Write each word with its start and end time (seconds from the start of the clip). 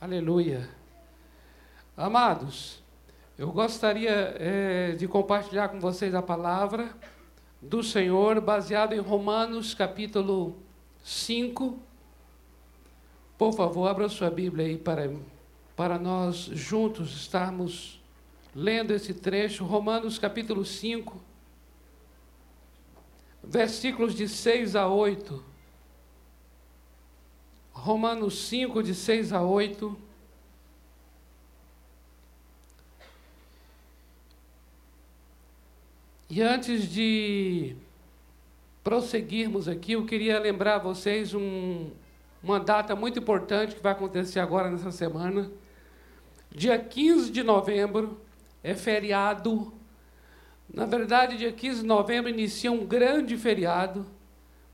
Aleluia. 0.00 0.66
Amados, 1.94 2.82
eu 3.36 3.52
gostaria 3.52 4.34
é, 4.38 4.92
de 4.92 5.06
compartilhar 5.06 5.68
com 5.68 5.78
vocês 5.78 6.14
a 6.14 6.22
palavra 6.22 6.96
do 7.60 7.82
Senhor 7.82 8.40
baseada 8.40 8.96
em 8.96 8.98
Romanos 8.98 9.74
capítulo 9.74 10.56
5. 11.04 11.78
Por 13.36 13.52
favor, 13.52 13.88
abra 13.88 14.08
sua 14.08 14.30
Bíblia 14.30 14.64
aí 14.68 14.78
para, 14.78 15.12
para 15.76 15.98
nós 15.98 16.36
juntos 16.36 17.14
estarmos 17.14 18.00
lendo 18.54 18.94
esse 18.94 19.12
trecho. 19.12 19.66
Romanos 19.66 20.18
capítulo 20.18 20.64
5, 20.64 21.20
versículos 23.44 24.14
de 24.14 24.26
6 24.26 24.76
a 24.76 24.88
8. 24.88 25.49
Romanos 27.72 28.48
5, 28.48 28.82
de 28.82 28.94
6 28.94 29.32
a 29.32 29.42
8. 29.42 29.96
E 36.28 36.40
antes 36.42 36.88
de 36.88 37.74
prosseguirmos 38.84 39.66
aqui, 39.66 39.92
eu 39.92 40.06
queria 40.06 40.38
lembrar 40.38 40.76
a 40.76 40.78
vocês 40.78 41.34
um, 41.34 41.90
uma 42.42 42.60
data 42.60 42.94
muito 42.94 43.18
importante 43.18 43.74
que 43.74 43.82
vai 43.82 43.92
acontecer 43.92 44.40
agora 44.40 44.70
nessa 44.70 44.92
semana. 44.92 45.50
Dia 46.50 46.78
15 46.78 47.30
de 47.30 47.42
novembro 47.42 48.20
é 48.62 48.74
feriado. 48.74 49.72
Na 50.72 50.86
verdade, 50.86 51.36
dia 51.36 51.52
15 51.52 51.80
de 51.80 51.86
novembro 51.86 52.30
inicia 52.30 52.70
um 52.70 52.86
grande 52.86 53.36
feriado 53.36 54.06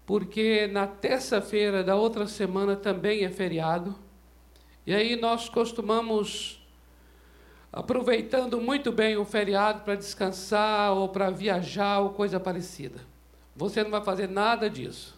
porque 0.06 0.68
na 0.68 0.86
terça-feira 0.86 1.82
da 1.82 1.96
outra 1.96 2.28
semana 2.28 2.76
também 2.76 3.24
é 3.24 3.30
feriado. 3.30 3.94
E 4.86 4.94
aí 4.94 5.16
nós 5.16 5.48
costumamos, 5.48 6.64
aproveitando 7.72 8.60
muito 8.60 8.92
bem 8.92 9.16
o 9.16 9.24
feriado 9.24 9.80
para 9.80 9.96
descansar 9.96 10.92
ou 10.92 11.08
para 11.08 11.28
viajar 11.30 11.98
ou 11.98 12.10
coisa 12.10 12.38
parecida. 12.38 13.00
Você 13.56 13.82
não 13.82 13.90
vai 13.90 14.04
fazer 14.04 14.28
nada 14.28 14.70
disso. 14.70 15.16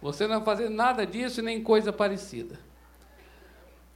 Você 0.00 0.26
não 0.26 0.36
vai 0.36 0.44
fazer 0.44 0.68
nada 0.68 1.04
disso 1.04 1.42
nem 1.42 1.62
coisa 1.62 1.92
parecida. 1.92 2.58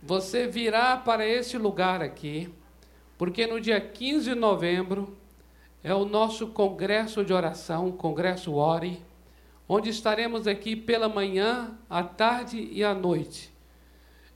Você 0.02 0.46
virá 0.46 0.96
para 0.96 1.26
esse 1.26 1.56
lugar 1.56 2.02
aqui, 2.02 2.52
porque 3.16 3.46
no 3.46 3.60
dia 3.60 3.80
15 3.80 4.30
de 4.30 4.34
novembro 4.34 5.16
é 5.86 5.94
o 5.94 6.04
nosso 6.04 6.48
congresso 6.48 7.24
de 7.24 7.32
oração, 7.32 7.92
Congresso 7.92 8.54
Ore, 8.54 9.00
onde 9.68 9.88
estaremos 9.88 10.48
aqui 10.48 10.74
pela 10.74 11.08
manhã, 11.08 11.78
à 11.88 12.02
tarde 12.02 12.68
e 12.72 12.82
à 12.82 12.92
noite, 12.92 13.52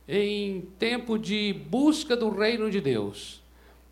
em 0.06 0.60
tempo 0.78 1.18
de 1.18 1.52
busca 1.52 2.16
do 2.16 2.30
reino 2.30 2.70
de 2.70 2.80
Deus. 2.80 3.42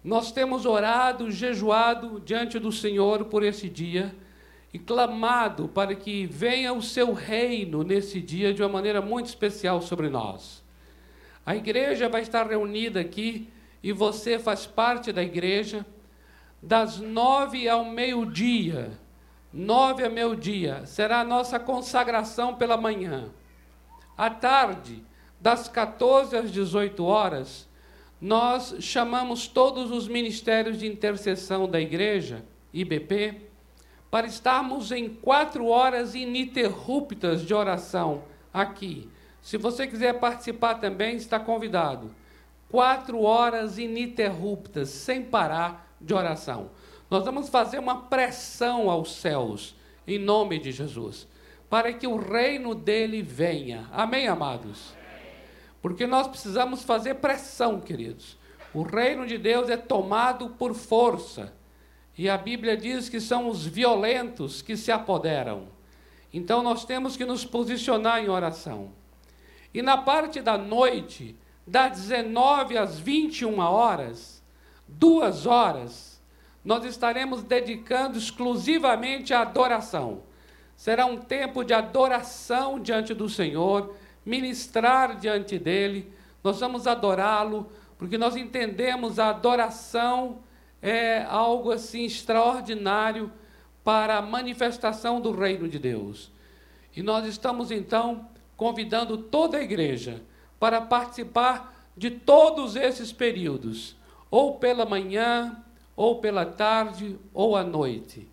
Nós 0.04 0.30
temos 0.30 0.66
orado, 0.66 1.32
jejuado 1.32 2.22
diante 2.24 2.60
do 2.60 2.70
Senhor 2.70 3.24
por 3.24 3.42
esse 3.42 3.68
dia 3.68 4.14
e 4.72 4.78
clamado 4.78 5.66
para 5.66 5.96
que 5.96 6.26
venha 6.26 6.72
o 6.72 6.80
seu 6.80 7.12
reino 7.12 7.82
nesse 7.82 8.20
dia 8.20 8.54
de 8.54 8.62
uma 8.62 8.68
maneira 8.68 9.02
muito 9.02 9.26
especial 9.26 9.82
sobre 9.82 10.08
nós. 10.08 10.62
A 11.44 11.56
igreja 11.56 12.08
vai 12.08 12.22
estar 12.22 12.46
reunida 12.46 13.00
aqui 13.00 13.48
e 13.82 13.90
você 13.90 14.38
faz 14.38 14.64
parte 14.64 15.10
da 15.10 15.24
igreja 15.24 15.84
das 16.62 16.98
nove 16.98 17.68
ao 17.68 17.84
meio-dia, 17.84 18.90
nove 19.52 20.04
ao 20.04 20.10
meio-dia, 20.10 20.84
será 20.86 21.20
a 21.20 21.24
nossa 21.24 21.58
consagração 21.58 22.54
pela 22.54 22.76
manhã. 22.76 23.30
À 24.16 24.28
tarde, 24.28 25.04
das 25.40 25.68
14 25.68 26.36
às 26.36 26.50
18 26.50 27.04
horas, 27.04 27.68
nós 28.20 28.74
chamamos 28.80 29.46
todos 29.46 29.92
os 29.92 30.08
ministérios 30.08 30.78
de 30.78 30.86
intercessão 30.86 31.68
da 31.68 31.80
igreja, 31.80 32.44
IBP, 32.72 33.48
para 34.10 34.26
estarmos 34.26 34.90
em 34.90 35.08
quatro 35.08 35.66
horas 35.66 36.14
ininterruptas 36.14 37.42
de 37.42 37.54
oração 37.54 38.24
aqui. 38.52 39.08
Se 39.40 39.56
você 39.56 39.86
quiser 39.86 40.14
participar 40.14 40.74
também, 40.74 41.16
está 41.16 41.38
convidado. 41.38 42.10
Quatro 42.68 43.22
horas 43.22 43.78
ininterruptas, 43.78 44.88
sem 44.88 45.22
parar 45.22 45.87
de 46.00 46.14
oração. 46.14 46.70
Nós 47.10 47.24
vamos 47.24 47.48
fazer 47.48 47.78
uma 47.78 48.02
pressão 48.02 48.90
aos 48.90 49.14
céus, 49.14 49.74
em 50.06 50.18
nome 50.18 50.58
de 50.58 50.72
Jesus, 50.72 51.26
para 51.68 51.92
que 51.92 52.06
o 52.06 52.16
reino 52.16 52.74
dele 52.74 53.22
venha. 53.22 53.88
Amém, 53.92 54.28
amados? 54.28 54.94
Porque 55.80 56.06
nós 56.06 56.26
precisamos 56.26 56.82
fazer 56.82 57.14
pressão, 57.14 57.80
queridos. 57.80 58.36
O 58.74 58.82
reino 58.82 59.26
de 59.26 59.38
Deus 59.38 59.70
é 59.70 59.76
tomado 59.76 60.50
por 60.50 60.74
força. 60.74 61.52
E 62.16 62.28
a 62.28 62.36
Bíblia 62.36 62.76
diz 62.76 63.08
que 63.08 63.20
são 63.20 63.48
os 63.48 63.64
violentos 63.64 64.60
que 64.60 64.76
se 64.76 64.90
apoderam. 64.90 65.68
Então 66.32 66.62
nós 66.62 66.84
temos 66.84 67.16
que 67.16 67.24
nos 67.24 67.44
posicionar 67.44 68.22
em 68.22 68.28
oração. 68.28 68.92
E 69.72 69.80
na 69.80 69.96
parte 69.96 70.40
da 70.40 70.58
noite, 70.58 71.36
das 71.66 71.92
19 72.00 72.76
às 72.76 72.98
21 72.98 73.58
horas, 73.58 74.37
duas 74.88 75.46
horas, 75.46 76.20
nós 76.64 76.84
estaremos 76.84 77.42
dedicando 77.42 78.18
exclusivamente 78.18 79.32
à 79.32 79.42
adoração. 79.42 80.22
Será 80.76 81.06
um 81.06 81.16
tempo 81.16 81.64
de 81.64 81.74
adoração 81.74 82.80
diante 82.80 83.12
do 83.14 83.28
Senhor, 83.28 83.94
ministrar 84.24 85.16
diante 85.16 85.58
dele. 85.58 86.12
Nós 86.42 86.60
vamos 86.60 86.86
adorá-lo, 86.86 87.70
porque 87.96 88.16
nós 88.16 88.36
entendemos 88.36 89.18
a 89.18 89.30
adoração 89.30 90.38
é 90.80 91.24
algo 91.24 91.72
assim 91.72 92.04
extraordinário 92.04 93.32
para 93.82 94.18
a 94.18 94.22
manifestação 94.22 95.20
do 95.20 95.32
reino 95.32 95.68
de 95.68 95.78
Deus. 95.78 96.30
E 96.94 97.02
nós 97.02 97.26
estamos 97.26 97.70
então 97.70 98.28
convidando 98.56 99.18
toda 99.18 99.58
a 99.58 99.62
igreja 99.62 100.22
para 100.58 100.80
participar 100.80 101.74
de 101.96 102.10
todos 102.10 102.76
esses 102.76 103.12
períodos 103.12 103.97
ou 104.30 104.58
pela 104.58 104.84
manhã, 104.84 105.62
ou 105.96 106.20
pela 106.20 106.44
tarde, 106.44 107.18
ou 107.32 107.56
à 107.56 107.64
noite. 107.64 108.28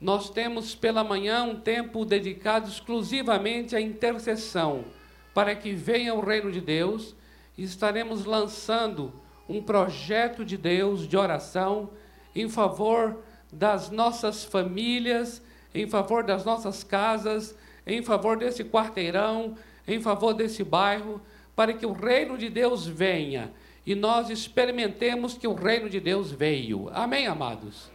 Nós 0.00 0.30
temos 0.30 0.74
pela 0.74 1.04
manhã 1.04 1.44
um 1.44 1.60
tempo 1.60 2.04
dedicado 2.04 2.68
exclusivamente 2.68 3.76
à 3.76 3.80
intercessão, 3.80 4.84
para 5.34 5.54
que 5.54 5.72
venha 5.72 6.14
o 6.14 6.20
reino 6.20 6.50
de 6.50 6.60
Deus, 6.60 7.14
e 7.56 7.64
estaremos 7.64 8.24
lançando 8.24 9.12
um 9.48 9.62
projeto 9.62 10.44
de 10.44 10.56
Deus 10.56 11.06
de 11.06 11.16
oração 11.16 11.90
em 12.34 12.48
favor 12.48 13.18
das 13.52 13.90
nossas 13.90 14.44
famílias, 14.44 15.42
em 15.74 15.86
favor 15.86 16.24
das 16.24 16.44
nossas 16.44 16.82
casas, 16.82 17.54
em 17.86 18.02
favor 18.02 18.36
desse 18.36 18.64
quarteirão, 18.64 19.54
em 19.86 20.00
favor 20.00 20.32
desse 20.32 20.64
bairro, 20.64 21.20
para 21.54 21.72
que 21.72 21.84
o 21.84 21.92
reino 21.92 22.38
de 22.38 22.48
Deus 22.48 22.86
venha 22.86 23.52
e 23.84 23.94
nós 23.94 24.30
experimentemos 24.30 25.34
que 25.36 25.46
o 25.46 25.54
reino 25.54 25.88
de 25.88 25.98
Deus 25.98 26.30
veio. 26.30 26.88
Amém, 26.92 27.26
amados? 27.26 27.90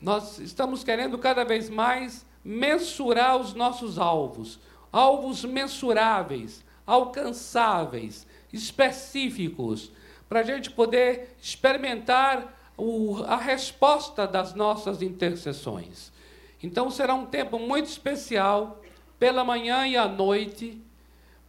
Nós 0.00 0.38
estamos 0.38 0.84
querendo 0.84 1.18
cada 1.18 1.44
vez 1.44 1.68
mais 1.70 2.24
mensurar 2.44 3.36
os 3.36 3.54
nossos 3.54 3.98
alvos, 3.98 4.58
alvos 4.92 5.44
mensuráveis, 5.44 6.64
alcançáveis, 6.86 8.26
específicos, 8.52 9.90
para 10.28 10.40
a 10.40 10.44
gente 10.44 10.70
poder 10.70 11.34
experimentar 11.40 12.54
o, 12.76 13.22
a 13.24 13.36
resposta 13.36 14.26
das 14.26 14.54
nossas 14.54 15.02
intercessões. 15.02 16.12
Então 16.62 16.90
será 16.90 17.14
um 17.14 17.26
tempo 17.26 17.58
muito 17.58 17.86
especial, 17.86 18.80
pela 19.18 19.42
manhã 19.42 19.86
e 19.86 19.96
à 19.96 20.06
noite, 20.06 20.80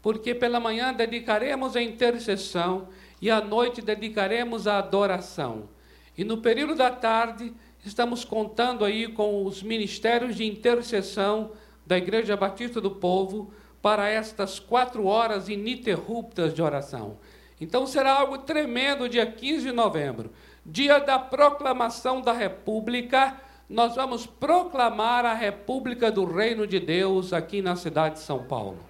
porque 0.02 0.34
pela 0.34 0.60
manhã 0.60 0.94
dedicaremos 0.94 1.76
a 1.76 1.82
intercessão 1.82 2.88
e 3.22 3.30
à 3.30 3.42
noite 3.42 3.82
dedicaremos 3.82 4.68
à 4.68 4.78
adoração. 4.78 5.70
E 6.18 6.24
no 6.24 6.38
período 6.38 6.76
da 6.76 6.92
tarde, 6.92 7.54
estamos 7.86 8.24
contando 8.24 8.84
aí 8.84 9.08
com 9.08 9.46
os 9.46 9.64
ministérios 9.64 10.36
de 10.36 10.46
intercessão 10.46 11.52
da 11.86 11.98
Igreja 11.98 12.36
Batista 12.36 12.82
do 12.82 12.92
Povo 12.92 13.54
para 13.82 14.10
estas 14.10 14.60
quatro 14.60 15.06
horas 15.06 15.48
ininterruptas 15.48 16.54
de 16.54 16.62
oração. 16.62 17.18
Então 17.60 17.86
será 17.86 18.14
algo 18.14 18.40
tremendo 18.40 19.10
dia 19.10 19.26
15 19.26 19.68
de 19.68 19.72
novembro, 19.72 20.32
dia 20.66 21.00
da 21.00 21.20
proclamação 21.20 22.22
da 22.22 22.34
República. 22.34 23.38
Nós 23.70 23.96
vamos 23.96 24.26
proclamar 24.26 25.26
a 25.26 25.34
República 25.34 26.12
do 26.12 26.26
Reino 26.26 26.66
de 26.66 26.80
Deus 26.80 27.34
aqui 27.34 27.62
na 27.62 27.76
cidade 27.76 28.16
de 28.16 28.22
São 28.22 28.44
Paulo 28.44 28.89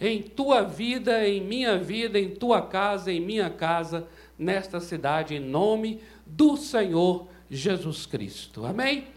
em 0.00 0.22
tua 0.22 0.62
vida, 0.62 1.26
em 1.26 1.40
minha 1.40 1.78
vida, 1.78 2.18
em 2.18 2.30
tua 2.30 2.62
casa, 2.62 3.12
em 3.12 3.20
minha 3.20 3.50
casa, 3.50 4.06
nesta 4.38 4.80
cidade, 4.80 5.34
em 5.34 5.40
nome 5.40 6.00
do 6.24 6.56
Senhor 6.56 7.26
Jesus 7.50 8.06
Cristo. 8.06 8.64
Amém? 8.64 9.08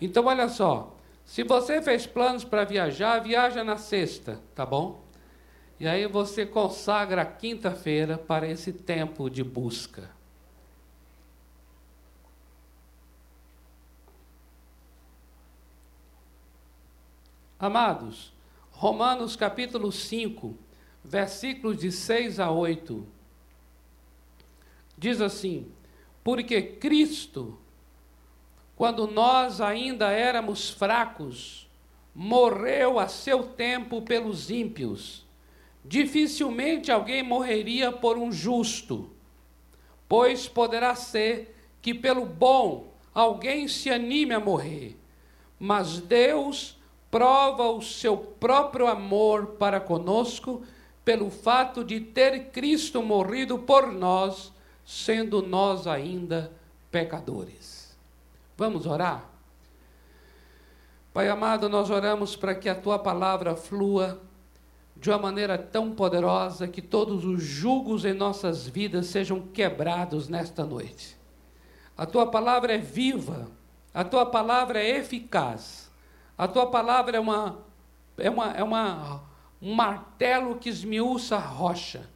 Então, 0.00 0.26
olha 0.26 0.48
só. 0.48 0.94
Se 1.24 1.42
você 1.42 1.82
fez 1.82 2.06
planos 2.06 2.44
para 2.44 2.64
viajar, 2.64 3.18
viaja 3.20 3.64
na 3.64 3.76
sexta, 3.76 4.40
tá 4.54 4.64
bom? 4.64 5.04
E 5.78 5.86
aí 5.86 6.06
você 6.06 6.46
consagra 6.46 7.22
a 7.22 7.26
quinta-feira 7.26 8.16
para 8.16 8.48
esse 8.48 8.72
tempo 8.72 9.28
de 9.28 9.42
busca. 9.42 10.10
Amados, 17.58 18.35
Romanos 18.78 19.36
capítulo 19.36 19.90
5, 19.90 20.56
versículos 21.04 21.78
de 21.78 21.90
6 21.90 22.40
a 22.40 22.50
8, 22.50 23.06
diz 24.96 25.20
assim: 25.20 25.66
Porque 26.22 26.62
Cristo, 26.62 27.58
quando 28.74 29.06
nós 29.06 29.60
ainda 29.60 30.10
éramos 30.10 30.70
fracos, 30.70 31.68
morreu 32.14 32.98
a 32.98 33.08
seu 33.08 33.44
tempo 33.44 34.02
pelos 34.02 34.50
ímpios 34.50 35.26
Dificilmente 35.88 36.90
alguém 36.90 37.22
morreria 37.22 37.92
por 37.92 38.18
um 38.18 38.32
justo, 38.32 39.08
pois 40.08 40.48
poderá 40.48 40.96
ser 40.96 41.56
que 41.80 41.94
pelo 41.94 42.26
bom 42.26 42.92
alguém 43.14 43.68
se 43.68 43.88
anime 43.88 44.34
a 44.34 44.40
morrer. 44.40 44.96
Mas 45.60 46.00
Deus 46.00 46.75
prova 47.10 47.70
o 47.70 47.82
seu 47.82 48.16
próprio 48.16 48.86
amor 48.86 49.56
para 49.58 49.80
conosco 49.80 50.62
pelo 51.04 51.30
fato 51.30 51.84
de 51.84 52.00
ter 52.00 52.50
Cristo 52.50 53.02
morrido 53.02 53.58
por 53.58 53.92
nós, 53.92 54.52
sendo 54.84 55.40
nós 55.40 55.86
ainda 55.86 56.52
pecadores. 56.90 57.96
Vamos 58.56 58.86
orar? 58.86 59.24
Pai 61.12 61.28
amado, 61.28 61.68
nós 61.68 61.90
oramos 61.90 62.36
para 62.36 62.54
que 62.54 62.68
a 62.68 62.74
tua 62.74 62.98
palavra 62.98 63.54
flua 63.56 64.20
de 64.96 65.10
uma 65.10 65.18
maneira 65.18 65.56
tão 65.56 65.92
poderosa 65.92 66.66
que 66.66 66.82
todos 66.82 67.24
os 67.24 67.42
julgos 67.42 68.04
em 68.04 68.14
nossas 68.14 68.66
vidas 68.66 69.06
sejam 69.06 69.40
quebrados 69.40 70.28
nesta 70.28 70.64
noite. 70.64 71.16
A 71.96 72.04
tua 72.04 72.26
palavra 72.26 72.74
é 72.74 72.78
viva, 72.78 73.48
a 73.92 74.04
tua 74.04 74.26
palavra 74.26 74.82
é 74.82 74.98
eficaz, 74.98 75.85
a 76.36 76.46
tua 76.46 76.66
palavra 76.66 77.16
é 77.16 77.20
uma 77.20 77.58
é 78.18 78.30
uma 78.30 78.52
é 78.52 78.62
uma 78.62 79.22
um 79.60 79.74
martelo 79.74 80.56
que 80.56 80.68
esmiuça 80.68 81.36
a 81.36 81.40
rocha. 81.40 82.08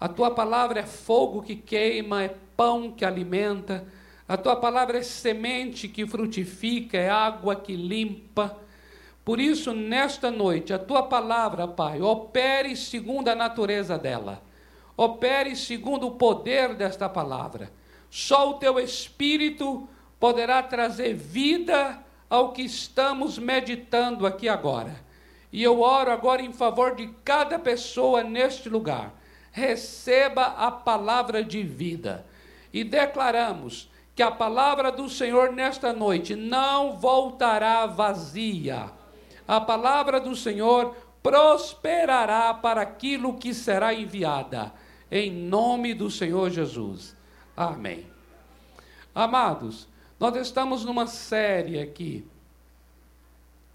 A 0.00 0.08
tua 0.08 0.30
palavra 0.30 0.80
é 0.80 0.86
fogo 0.86 1.42
que 1.42 1.56
queima, 1.56 2.22
é 2.22 2.34
pão 2.56 2.92
que 2.92 3.04
alimenta. 3.04 3.84
A 4.28 4.36
tua 4.36 4.54
palavra 4.54 4.98
é 4.98 5.02
semente 5.02 5.88
que 5.88 6.06
frutifica, 6.06 6.96
é 6.96 7.10
água 7.10 7.56
que 7.56 7.74
limpa. 7.74 8.56
Por 9.24 9.40
isso, 9.40 9.74
nesta 9.74 10.30
noite, 10.30 10.72
a 10.72 10.78
tua 10.78 11.02
palavra, 11.02 11.66
Pai, 11.66 12.00
opere 12.00 12.76
segundo 12.76 13.28
a 13.28 13.34
natureza 13.34 13.98
dela, 13.98 14.42
opere 14.96 15.56
segundo 15.56 16.06
o 16.06 16.12
poder 16.12 16.74
desta 16.74 17.08
palavra. 17.08 17.70
Só 18.08 18.50
o 18.50 18.54
teu 18.54 18.78
Espírito 18.78 19.88
poderá 20.18 20.62
trazer 20.62 21.14
vida 21.14 22.02
ao 22.28 22.52
que 22.52 22.62
estamos 22.62 23.38
meditando 23.38 24.26
aqui 24.26 24.48
agora. 24.48 24.96
E 25.52 25.62
eu 25.62 25.80
oro 25.80 26.10
agora 26.10 26.42
em 26.42 26.52
favor 26.52 26.94
de 26.94 27.08
cada 27.24 27.58
pessoa 27.58 28.22
neste 28.22 28.68
lugar. 28.68 29.14
Receba 29.50 30.42
a 30.42 30.70
palavra 30.70 31.42
de 31.42 31.62
vida. 31.62 32.26
E 32.72 32.84
declaramos 32.84 33.90
que 34.14 34.22
a 34.22 34.30
palavra 34.30 34.92
do 34.92 35.08
Senhor 35.08 35.52
nesta 35.52 35.92
noite 35.92 36.36
não 36.36 36.96
voltará 36.96 37.86
vazia 37.86 38.90
a 39.48 39.58
palavra 39.58 40.20
do 40.20 40.36
Senhor 40.36 40.94
prosperará 41.22 42.52
para 42.52 42.82
aquilo 42.82 43.38
que 43.38 43.54
será 43.54 43.94
enviada, 43.94 44.70
em 45.10 45.32
nome 45.32 45.94
do 45.94 46.10
Senhor 46.10 46.50
Jesus. 46.50 47.16
Amém. 47.56 48.06
Amados, 49.14 49.87
nós 50.18 50.34
estamos 50.36 50.84
numa 50.84 51.06
série 51.06 51.78
aqui, 51.78 52.26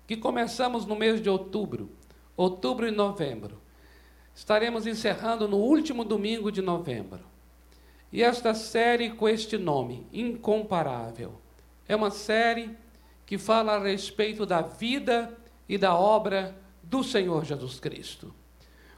que 0.05 0.17
começamos 0.17 0.85
no 0.85 0.95
mês 0.95 1.21
de 1.21 1.29
outubro, 1.29 1.89
outubro 2.35 2.87
e 2.87 2.91
novembro. 2.91 3.61
Estaremos 4.35 4.85
encerrando 4.85 5.47
no 5.47 5.57
último 5.57 6.03
domingo 6.03 6.51
de 6.51 6.61
novembro. 6.61 7.21
E 8.11 8.21
esta 8.21 8.53
série 8.53 9.11
com 9.11 9.27
este 9.27 9.57
nome, 9.57 10.05
Incomparável, 10.11 11.33
é 11.87 11.95
uma 11.95 12.11
série 12.11 12.75
que 13.25 13.37
fala 13.37 13.75
a 13.75 13.79
respeito 13.79 14.45
da 14.45 14.61
vida 14.61 15.35
e 15.67 15.77
da 15.77 15.95
obra 15.95 16.55
do 16.83 17.03
Senhor 17.03 17.45
Jesus 17.45 17.79
Cristo. 17.79 18.33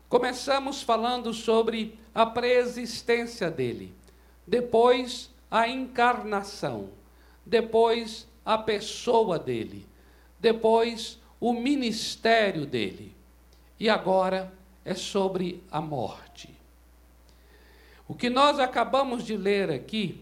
Começamos 0.10 0.82
falando 0.82 1.34
sobre 1.34 1.98
a 2.14 2.26
preexistência 2.26 3.52
dele, 3.52 3.94
depois 4.48 5.30
a 5.50 5.68
encarnação, 5.68 6.90
depois 7.46 8.28
a 8.44 8.58
pessoa 8.58 9.38
dele, 9.38 9.86
depois 10.40 11.20
o 11.40 11.54
ministério 11.54 12.66
dele. 12.66 13.16
E 13.80 13.90
agora 13.90 14.52
é 14.84 14.94
sobre 14.94 15.64
a 15.70 15.82
morte. 15.82 16.50
O 18.08 18.14
que 18.14 18.30
nós 18.30 18.60
acabamos 18.60 19.24
de 19.24 19.36
ler 19.36 19.70
aqui 19.70 20.22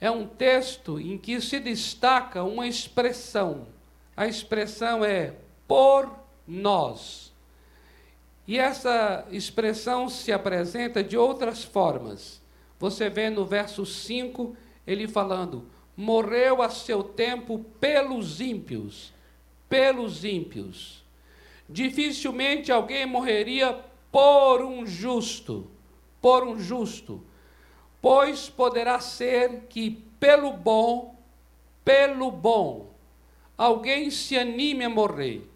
é 0.00 0.10
um 0.10 0.26
texto 0.26 0.98
em 0.98 1.18
que 1.18 1.40
se 1.40 1.60
destaca 1.60 2.42
uma 2.42 2.66
expressão. 2.66 3.66
A 4.16 4.26
expressão 4.26 5.04
é 5.04 5.34
por 5.68 6.10
nós. 6.46 7.32
E 8.46 8.58
essa 8.58 9.26
expressão 9.30 10.08
se 10.08 10.32
apresenta 10.32 11.04
de 11.04 11.16
outras 11.16 11.62
formas. 11.62 12.40
Você 12.78 13.10
vê 13.10 13.28
no 13.30 13.44
verso 13.44 13.84
5 13.84 14.56
ele 14.86 15.06
falando: 15.06 15.66
morreu 16.00 16.62
a 16.62 16.68
seu 16.68 17.02
tempo 17.02 17.64
pelos 17.80 18.40
ímpios, 18.40 19.12
pelos 19.68 20.24
ímpios. 20.24 21.04
Dificilmente 21.68 22.72
alguém 22.72 23.06
morreria 23.06 23.78
por 24.10 24.62
um 24.62 24.86
justo, 24.86 25.70
por 26.20 26.44
um 26.44 26.58
justo, 26.58 27.22
pois 28.00 28.48
poderá 28.48 28.98
ser 28.98 29.66
que 29.68 30.02
pelo 30.18 30.52
bom, 30.52 31.14
pelo 31.84 32.30
bom, 32.30 32.90
alguém 33.56 34.10
se 34.10 34.36
anime 34.36 34.84
a 34.84 34.90
morrer 34.90 35.50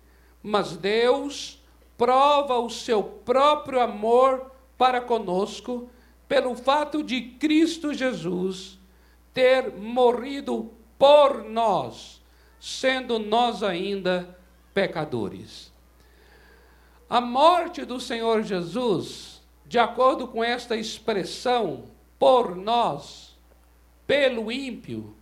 mas 0.46 0.76
Deus 0.76 1.58
prova 1.96 2.58
o 2.58 2.68
seu 2.68 3.02
próprio 3.02 3.80
amor 3.80 4.52
para 4.76 5.00
conosco 5.00 5.88
pelo 6.28 6.54
fato 6.54 7.02
de 7.02 7.22
Cristo 7.22 7.94
Jesus 7.94 8.73
ter 9.34 9.70
morrido 9.72 10.72
por 10.98 11.44
nós, 11.44 12.22
sendo 12.58 13.18
nós 13.18 13.62
ainda 13.62 14.38
pecadores. 14.72 15.70
A 17.10 17.20
morte 17.20 17.84
do 17.84 18.00
Senhor 18.00 18.42
Jesus, 18.42 19.42
de 19.66 19.78
acordo 19.78 20.26
com 20.26 20.42
esta 20.42 20.76
expressão, 20.76 21.84
por 22.18 22.56
nós, 22.56 23.36
pelo 24.06 24.50
ímpio, 24.50 25.14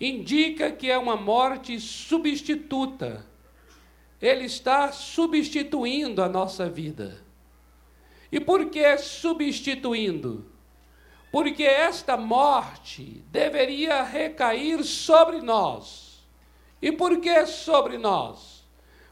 indica 0.00 0.72
que 0.72 0.90
é 0.90 0.96
uma 0.96 1.16
morte 1.16 1.78
substituta 1.78 3.28
ele 4.20 4.44
está 4.44 4.92
substituindo 4.92 6.22
a 6.22 6.28
nossa 6.28 6.68
vida. 6.68 7.22
E 8.30 8.38
por 8.38 8.66
que 8.66 8.98
substituindo? 8.98 10.44
Porque 11.30 11.62
esta 11.62 12.16
morte 12.16 13.24
deveria 13.30 14.02
recair 14.02 14.82
sobre 14.82 15.40
nós. 15.40 16.26
E 16.82 16.90
por 16.90 17.20
que 17.20 17.46
sobre 17.46 17.98
nós? 17.98 18.64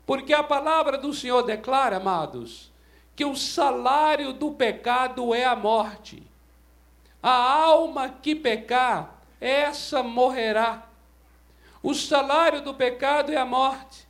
Porque 0.04 0.32
a 0.32 0.42
palavra 0.42 0.98
do 0.98 1.12
Senhor 1.12 1.42
declara, 1.42 1.98
amados, 1.98 2.72
que 3.14 3.24
o 3.24 3.36
salário 3.36 4.32
do 4.32 4.52
pecado 4.52 5.34
é 5.34 5.44
a 5.44 5.54
morte. 5.54 6.22
A 7.22 7.30
alma 7.30 8.08
que 8.08 8.34
pecar, 8.34 9.22
essa 9.40 10.02
morrerá. 10.02 10.88
O 11.82 11.94
salário 11.94 12.62
do 12.62 12.74
pecado 12.74 13.32
é 13.32 13.36
a 13.36 13.44
morte. 13.44 14.08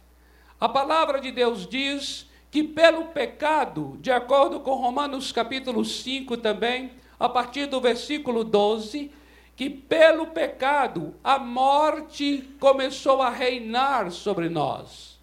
A 0.61 0.69
palavra 0.69 1.21
de 1.21 1.31
Deus 1.31 1.67
diz 1.67 2.27
que 2.51 2.63
pelo 2.63 3.07
pecado, 3.07 3.99
de 4.01 4.11
acordo 4.11 4.61
com 4.61 4.75
Romanos 4.75 5.31
capítulo 5.33 5.85
5 5.85 6.37
também, 6.39 6.93
a 7.19 7.29
partir 7.29 7.67
do 7.67 7.81
versículo 7.81 8.45
12, 8.45 9.11
que 9.57 9.69
pelo 9.69 10.29
pecado 10.29 11.15
a 11.23 11.39
morte 11.39 12.49
começou 12.61 13.21
a 13.21 13.31
reinar 13.31 14.11
sobre 14.11 14.49
nós. 14.49 15.19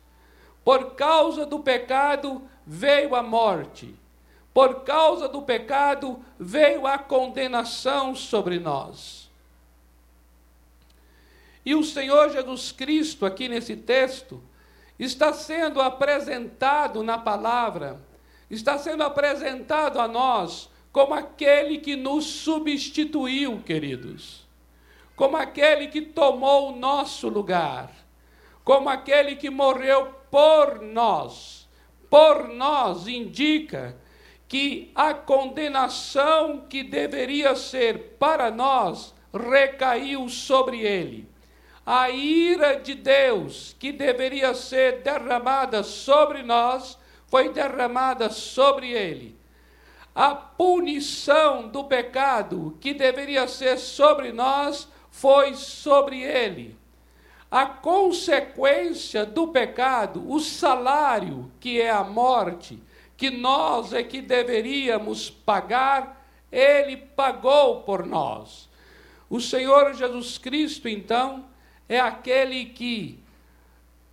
Por 0.63 0.95
causa 0.95 1.45
do 1.45 1.59
pecado 1.59 2.41
veio 2.65 3.15
a 3.15 3.23
morte. 3.23 3.95
Por 4.53 4.83
causa 4.83 5.27
do 5.27 5.41
pecado 5.41 6.19
veio 6.39 6.87
a 6.87 6.97
condenação 6.97 8.15
sobre 8.15 8.59
nós. 8.59 9.29
E 11.65 11.75
o 11.75 11.83
Senhor 11.83 12.29
Jesus 12.29 12.71
Cristo, 12.71 13.25
aqui 13.25 13.47
nesse 13.47 13.75
texto, 13.75 14.41
está 14.99 15.33
sendo 15.33 15.81
apresentado 15.81 17.03
na 17.03 17.17
palavra 17.17 17.99
está 18.49 18.77
sendo 18.77 19.03
apresentado 19.03 19.99
a 19.99 20.07
nós 20.07 20.69
como 20.95 21.13
aquele 21.13 21.79
que 21.79 21.97
nos 21.97 22.23
substituiu, 22.23 23.61
queridos, 23.65 24.47
como 25.13 25.35
aquele 25.35 25.87
que 25.87 25.99
tomou 25.99 26.69
o 26.71 26.75
nosso 26.77 27.27
lugar, 27.27 27.91
como 28.63 28.87
aquele 28.87 29.35
que 29.35 29.49
morreu 29.49 30.15
por 30.31 30.81
nós. 30.81 31.67
Por 32.09 32.47
nós 32.47 33.09
indica 33.09 33.97
que 34.47 34.89
a 34.95 35.13
condenação 35.13 36.61
que 36.61 36.81
deveria 36.81 37.57
ser 37.57 38.15
para 38.17 38.49
nós 38.49 39.13
recaiu 39.33 40.29
sobre 40.29 40.79
ele. 40.79 41.27
A 41.85 42.09
ira 42.09 42.79
de 42.79 42.95
Deus 42.95 43.75
que 43.77 43.91
deveria 43.91 44.53
ser 44.53 45.01
derramada 45.01 45.83
sobre 45.83 46.41
nós 46.41 46.97
foi 47.27 47.51
derramada 47.51 48.29
sobre 48.29 48.91
ele. 48.91 49.43
A 50.15 50.33
punição 50.33 51.67
do 51.67 51.83
pecado 51.83 52.77
que 52.79 52.93
deveria 52.93 53.49
ser 53.49 53.77
sobre 53.77 54.31
nós 54.31 54.87
foi 55.11 55.53
sobre 55.55 56.21
ele. 56.21 56.77
A 57.51 57.65
consequência 57.65 59.25
do 59.25 59.49
pecado, 59.49 60.23
o 60.31 60.39
salário, 60.39 61.51
que 61.59 61.81
é 61.81 61.91
a 61.91 62.03
morte, 62.03 62.81
que 63.17 63.29
nós 63.29 63.91
é 63.93 64.03
que 64.03 64.21
deveríamos 64.21 65.29
pagar, 65.29 66.25
ele 66.51 66.95
pagou 66.95 67.81
por 67.81 68.05
nós. 68.05 68.69
O 69.29 69.41
Senhor 69.41 69.93
Jesus 69.93 70.37
Cristo, 70.37 70.87
então, 70.87 71.45
é 71.89 71.99
aquele 71.99 72.65
que 72.65 73.19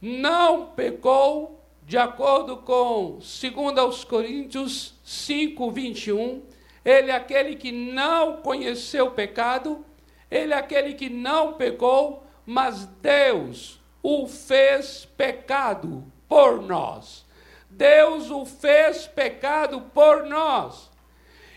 não 0.01 0.67
pecou, 0.67 1.61
de 1.85 1.99
acordo 1.99 2.57
com 2.59 3.19
2 3.19 3.79
aos 3.79 4.05
Coríntios 4.05 4.95
5, 5.03 5.71
21, 5.71 6.43
ele 6.85 7.11
é 7.11 7.15
aquele 7.15 7.57
que 7.57 7.73
não 7.73 8.37
conheceu 8.37 9.11
pecado, 9.11 9.85
ele 10.31 10.53
é 10.53 10.57
aquele 10.57 10.95
que 10.95 11.09
não 11.09 11.55
pecou, 11.55 12.25
mas 12.47 12.87
Deus 13.01 13.81
o 14.03 14.27
fez 14.27 15.05
pecado 15.17 16.05
por 16.29 16.63
nós. 16.63 17.25
Deus 17.71 18.31
o 18.31 18.45
fez 18.45 19.07
pecado 19.07 19.81
por 19.95 20.25
nós. 20.27 20.91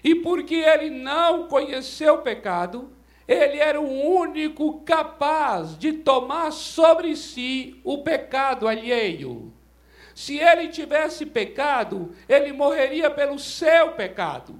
E 0.03 0.15
porque 0.15 0.55
ele 0.55 0.89
não 0.89 1.47
conheceu 1.47 2.19
pecado, 2.19 2.91
ele 3.27 3.57
era 3.57 3.81
o 3.81 4.17
único 4.19 4.81
capaz 4.81 5.77
de 5.77 5.93
tomar 5.93 6.51
sobre 6.51 7.15
si 7.15 7.81
o 7.83 8.03
pecado 8.03 8.67
alheio. 8.67 9.51
Se 10.15 10.39
ele 10.39 10.69
tivesse 10.69 11.25
pecado, 11.25 12.15
ele 12.27 12.53
morreria 12.53 13.11
pelo 13.11 13.37
seu 13.37 13.91
pecado. 13.91 14.55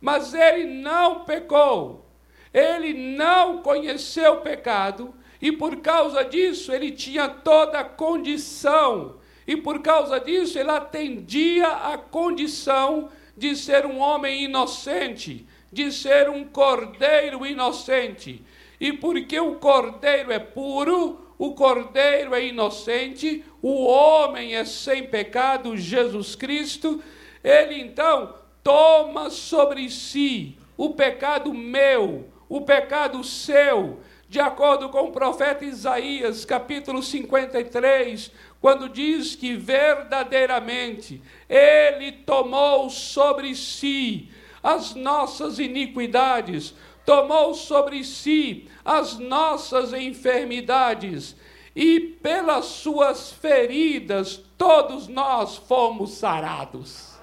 Mas 0.00 0.32
ele 0.32 0.64
não 0.80 1.24
pecou. 1.24 2.06
Ele 2.54 2.94
não 3.16 3.58
conheceu 3.58 4.34
o 4.34 4.40
pecado 4.40 5.12
e 5.42 5.50
por 5.50 5.76
causa 5.78 6.24
disso 6.24 6.72
ele 6.72 6.92
tinha 6.92 7.28
toda 7.28 7.80
a 7.80 7.84
condição 7.84 9.16
e 9.46 9.56
por 9.56 9.82
causa 9.82 10.20
disso 10.20 10.58
ele 10.58 10.70
atendia 10.70 11.66
a 11.66 11.98
condição 11.98 13.08
de 13.36 13.56
ser 13.56 13.86
um 13.86 13.98
homem 13.98 14.44
inocente, 14.44 15.46
de 15.72 15.90
ser 15.90 16.28
um 16.28 16.44
cordeiro 16.44 17.44
inocente. 17.44 18.44
E 18.80 18.92
porque 18.92 19.38
o 19.40 19.56
cordeiro 19.56 20.32
é 20.32 20.38
puro, 20.38 21.29
o 21.40 21.54
cordeiro 21.54 22.34
é 22.34 22.44
inocente, 22.44 23.42
o 23.62 23.86
homem 23.86 24.54
é 24.54 24.62
sem 24.62 25.04
pecado, 25.04 25.74
Jesus 25.74 26.34
Cristo, 26.34 27.02
ele 27.42 27.80
então 27.80 28.34
toma 28.62 29.30
sobre 29.30 29.88
si 29.88 30.58
o 30.76 30.90
pecado 30.90 31.54
meu, 31.54 32.28
o 32.46 32.60
pecado 32.60 33.24
seu, 33.24 34.00
de 34.28 34.38
acordo 34.38 34.90
com 34.90 35.04
o 35.04 35.12
profeta 35.12 35.64
Isaías, 35.64 36.44
capítulo 36.44 37.02
53, 37.02 38.30
quando 38.60 38.86
diz 38.86 39.34
que 39.34 39.56
verdadeiramente 39.56 41.22
ele 41.48 42.12
tomou 42.12 42.90
sobre 42.90 43.54
si 43.54 44.28
as 44.62 44.94
nossas 44.94 45.58
iniquidades, 45.58 46.74
tomou 47.04 47.54
sobre 47.54 48.04
si 48.04 48.68
as 48.84 49.18
nossas 49.18 49.92
enfermidades, 49.92 51.36
e 51.74 52.00
pelas 52.00 52.66
suas 52.66 53.32
feridas 53.32 54.42
todos 54.58 55.08
nós 55.08 55.56
fomos 55.56 56.12
sarados. 56.12 57.14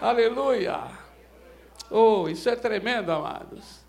Aleluia! 0.00 0.80
Oh, 1.90 2.28
isso 2.28 2.48
é 2.48 2.56
tremendo, 2.56 3.12
amados. 3.12 3.82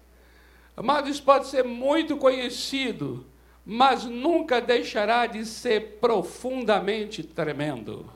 Amados, 0.75 1.11
isso 1.11 1.23
pode 1.23 1.47
ser 1.47 1.63
muito 1.63 2.17
conhecido, 2.17 3.25
mas 3.65 4.03
nunca 4.03 4.59
deixará 4.59 5.25
de 5.25 5.45
ser 5.45 5.99
profundamente 6.01 7.23
tremendo. 7.23 8.11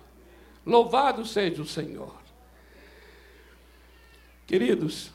Louvado 0.65 1.23
seja 1.23 1.61
o 1.61 1.65
Senhor. 1.65 2.13
Queridos, 4.45 5.11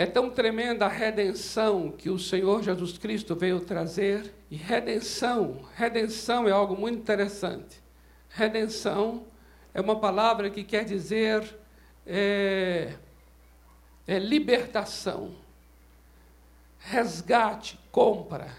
é 0.00 0.06
tão 0.06 0.30
tremenda 0.30 0.86
a 0.86 0.88
redenção 0.88 1.92
que 1.92 2.08
o 2.08 2.18
Senhor 2.18 2.62
Jesus 2.62 2.96
Cristo 2.96 3.36
veio 3.36 3.60
trazer, 3.60 4.32
e 4.50 4.56
redenção, 4.56 5.60
redenção 5.74 6.48
é 6.48 6.50
algo 6.50 6.74
muito 6.74 6.98
interessante. 6.98 7.82
Redenção 8.30 9.26
é 9.74 9.80
uma 9.82 10.00
palavra 10.00 10.48
que 10.48 10.64
quer 10.64 10.86
dizer 10.86 11.54
é, 12.06 12.94
é 14.06 14.18
libertação, 14.18 15.34
resgate, 16.78 17.78
compra. 17.92 18.56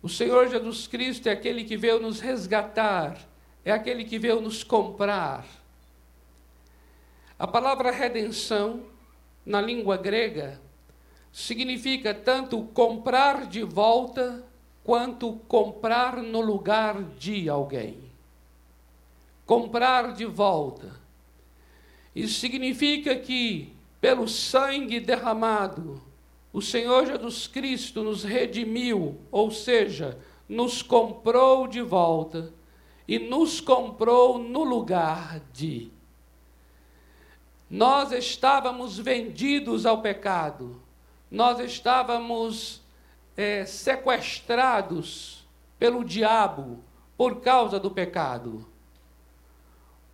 O 0.00 0.08
Senhor 0.08 0.48
Jesus 0.48 0.86
Cristo 0.86 1.28
é 1.28 1.32
aquele 1.32 1.64
que 1.64 1.76
veio 1.76 2.00
nos 2.00 2.20
resgatar, 2.20 3.18
é 3.66 3.70
aquele 3.70 4.02
que 4.02 4.18
veio 4.18 4.40
nos 4.40 4.64
comprar. 4.64 5.44
A 7.38 7.46
palavra 7.46 7.90
redenção, 7.90 8.93
na 9.44 9.60
língua 9.60 9.96
grega, 9.96 10.60
significa 11.32 12.14
tanto 12.14 12.62
comprar 12.62 13.46
de 13.46 13.62
volta 13.62 14.44
quanto 14.84 15.32
comprar 15.48 16.22
no 16.22 16.40
lugar 16.40 17.02
de 17.18 17.48
alguém. 17.48 17.98
Comprar 19.44 20.12
de 20.12 20.24
volta. 20.24 20.94
Isso 22.14 22.38
significa 22.38 23.16
que, 23.16 23.72
pelo 24.00 24.28
sangue 24.28 25.00
derramado, 25.00 26.00
o 26.52 26.62
Senhor 26.62 27.06
Jesus 27.06 27.48
Cristo 27.48 28.04
nos 28.04 28.22
redimiu, 28.22 29.18
ou 29.32 29.50
seja, 29.50 30.16
nos 30.48 30.82
comprou 30.82 31.66
de 31.66 31.82
volta 31.82 32.54
e 33.08 33.18
nos 33.18 33.60
comprou 33.60 34.38
no 34.38 34.62
lugar 34.62 35.40
de. 35.52 35.93
Nós 37.70 38.12
estávamos 38.12 38.98
vendidos 38.98 39.86
ao 39.86 40.00
pecado, 40.00 40.80
nós 41.30 41.58
estávamos 41.58 42.82
é, 43.36 43.64
sequestrados 43.64 45.46
pelo 45.78 46.04
diabo 46.04 46.78
por 47.16 47.40
causa 47.40 47.80
do 47.80 47.90
pecado. 47.90 48.66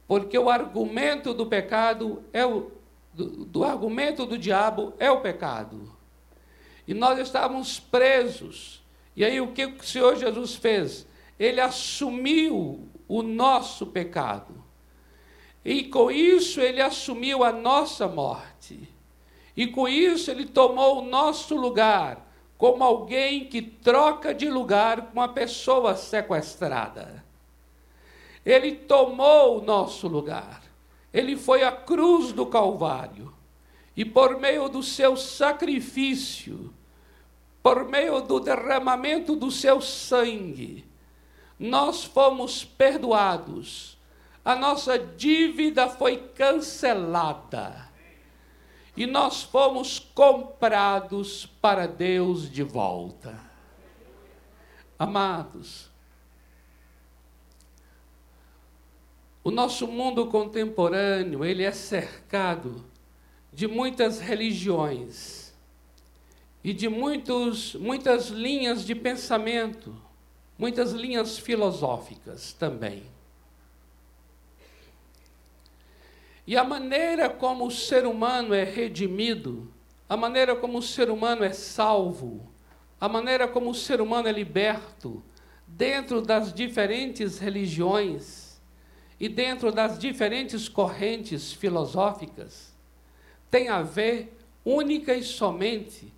Porque 0.07 0.38
o 0.38 0.50
argumento 0.50 1.35
do 1.35 1.47
pecado 1.47 2.25
é 2.33 2.45
o 2.45 2.71
do, 3.12 3.45
do 3.45 3.64
argumento 3.64 4.25
do 4.25 4.38
diabo 4.38 4.95
é 4.99 5.11
o 5.11 5.21
pecado. 5.21 5.92
E 6.87 6.95
nós 6.95 7.19
estávamos 7.19 7.78
presos. 7.78 8.83
E 9.14 9.25
aí 9.25 9.40
o 9.40 9.52
que 9.52 9.64
o 9.66 9.83
Senhor 9.85 10.16
Jesus 10.16 10.54
fez? 10.54 11.07
Ele 11.38 11.61
assumiu 11.61 12.88
o 13.09 13.23
nosso 13.23 13.87
pecado. 13.87 14.59
E 15.64 15.84
com 15.84 16.10
isso 16.10 16.60
ele 16.60 16.80
assumiu 16.80 17.44
a 17.44 17.52
nossa 17.52 18.08
morte. 18.08 18.88
E 19.56 19.66
com 19.66 19.86
isso 19.86 20.30
ele 20.30 20.46
tomou 20.46 21.00
o 21.02 21.06
nosso 21.06 21.54
lugar, 21.54 22.26
como 22.56 22.82
alguém 22.82 23.44
que 23.44 23.60
troca 23.60 24.32
de 24.32 24.48
lugar 24.48 25.02
com 25.02 25.20
uma 25.20 25.28
pessoa 25.28 25.94
sequestrada. 25.96 27.24
Ele 28.44 28.72
tomou 28.72 29.58
o 29.58 29.62
nosso 29.62 30.08
lugar. 30.08 30.62
Ele 31.12 31.36
foi 31.36 31.62
à 31.62 31.72
cruz 31.72 32.32
do 32.32 32.46
Calvário. 32.46 33.32
E 33.96 34.04
por 34.04 34.38
meio 34.38 34.68
do 34.68 34.82
seu 34.82 35.16
sacrifício, 35.16 36.72
por 37.62 37.86
meio 37.88 38.20
do 38.22 38.40
derramamento 38.40 39.36
do 39.36 39.50
seu 39.50 39.80
sangue, 39.80 40.86
nós 41.58 42.04
fomos 42.04 42.64
perdoados. 42.64 43.98
A 44.44 44.54
nossa 44.54 44.99
dívida 44.99 45.88
foi 45.88 46.16
cancelada. 46.16 47.88
E 48.97 49.06
nós 49.06 49.42
fomos 49.42 49.99
comprados 49.99 51.47
para 51.61 51.87
Deus 51.87 52.50
de 52.50 52.62
volta. 52.62 53.38
Amados, 54.99 55.90
O 59.42 59.50
nosso 59.50 59.87
mundo 59.87 60.26
contemporâneo, 60.26 61.44
ele 61.44 61.62
é 61.62 61.73
cercado 61.73 62.85
de 63.50 63.66
muitas 63.66 64.20
religiões 64.20 65.54
e 66.62 66.75
de 66.75 66.90
muitos, 66.90 67.75
muitas 67.75 68.28
linhas 68.28 68.85
de 68.85 68.94
pensamento, 68.94 69.97
muitas 70.59 70.92
linhas 70.92 71.38
filosóficas 71.38 72.52
também. 72.52 73.02
E 76.50 76.57
a 76.57 76.64
maneira 76.64 77.30
como 77.30 77.64
o 77.64 77.71
ser 77.71 78.04
humano 78.04 78.52
é 78.52 78.64
redimido, 78.64 79.73
a 80.09 80.16
maneira 80.16 80.57
como 80.57 80.78
o 80.78 80.83
ser 80.83 81.09
humano 81.09 81.45
é 81.45 81.52
salvo, 81.52 82.50
a 83.00 83.09
maneira 83.09 83.47
como 83.47 83.71
o 83.71 83.75
ser 83.75 84.00
humano 84.00 84.26
é 84.26 84.33
liberto, 84.33 85.23
dentro 85.64 86.21
das 86.21 86.52
diferentes 86.52 87.38
religiões 87.38 88.61
e 89.21 89.28
dentro 89.28 89.71
das 89.71 89.97
diferentes 89.97 90.69
correntes 90.69 91.52
filosóficas, 91.52 92.75
tem 93.49 93.69
a 93.69 93.83
ver 93.83 94.37
única 94.64 95.14
e 95.14 95.23
somente 95.23 96.12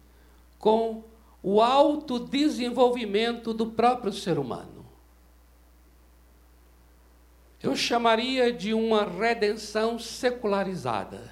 com 0.58 1.04
o 1.42 1.60
autodesenvolvimento 1.60 3.52
do 3.52 3.66
próprio 3.66 4.10
ser 4.10 4.38
humano. 4.38 4.71
Eu 7.62 7.76
chamaria 7.76 8.52
de 8.52 8.74
uma 8.74 9.04
redenção 9.04 9.96
secularizada. 9.96 11.30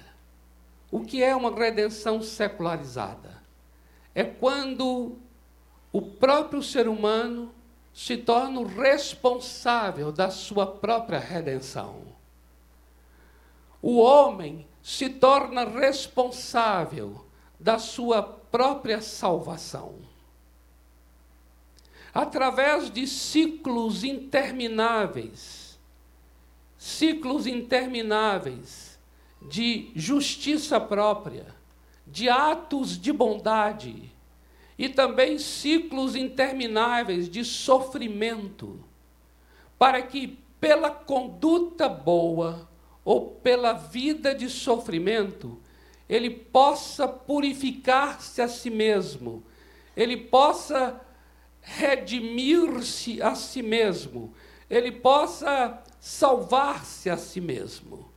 O 0.89 1.01
que 1.01 1.21
é 1.21 1.35
uma 1.35 1.53
redenção 1.53 2.21
secularizada? 2.21 3.41
É 4.15 4.23
quando 4.23 5.17
o 5.91 6.01
próprio 6.01 6.63
ser 6.63 6.87
humano 6.87 7.53
se 7.93 8.15
torna 8.15 8.61
o 8.61 8.65
responsável 8.65 10.11
da 10.11 10.29
sua 10.29 10.65
própria 10.65 11.19
redenção. 11.19 12.03
O 13.81 13.97
homem 13.97 14.65
se 14.81 15.09
torna 15.09 15.65
responsável 15.65 17.25
da 17.59 17.77
sua 17.77 18.23
própria 18.23 19.01
salvação. 19.01 19.95
Através 22.13 22.89
de 22.89 23.05
ciclos 23.05 24.03
intermináveis, 24.03 25.60
ciclos 26.81 27.45
intermináveis 27.45 28.99
de 29.39 29.91
justiça 29.95 30.79
própria, 30.79 31.45
de 32.07 32.27
atos 32.27 32.99
de 32.99 33.13
bondade, 33.13 34.11
e 34.79 34.89
também 34.89 35.37
ciclos 35.37 36.15
intermináveis 36.15 37.29
de 37.29 37.45
sofrimento, 37.45 38.83
para 39.77 40.01
que 40.01 40.39
pela 40.59 40.89
conduta 40.89 41.87
boa 41.87 42.67
ou 43.05 43.29
pela 43.29 43.73
vida 43.73 44.33
de 44.33 44.49
sofrimento, 44.49 45.61
ele 46.09 46.31
possa 46.31 47.07
purificar-se 47.07 48.41
a 48.41 48.47
si 48.47 48.71
mesmo, 48.71 49.43
ele 49.95 50.17
possa 50.17 50.99
redimir-se 51.61 53.21
a 53.21 53.35
si 53.35 53.61
mesmo, 53.61 54.33
ele 54.67 54.91
possa 54.91 55.83
salvar-se 56.01 57.09
a 57.09 57.15
si 57.15 57.39
mesmo. 57.39 58.11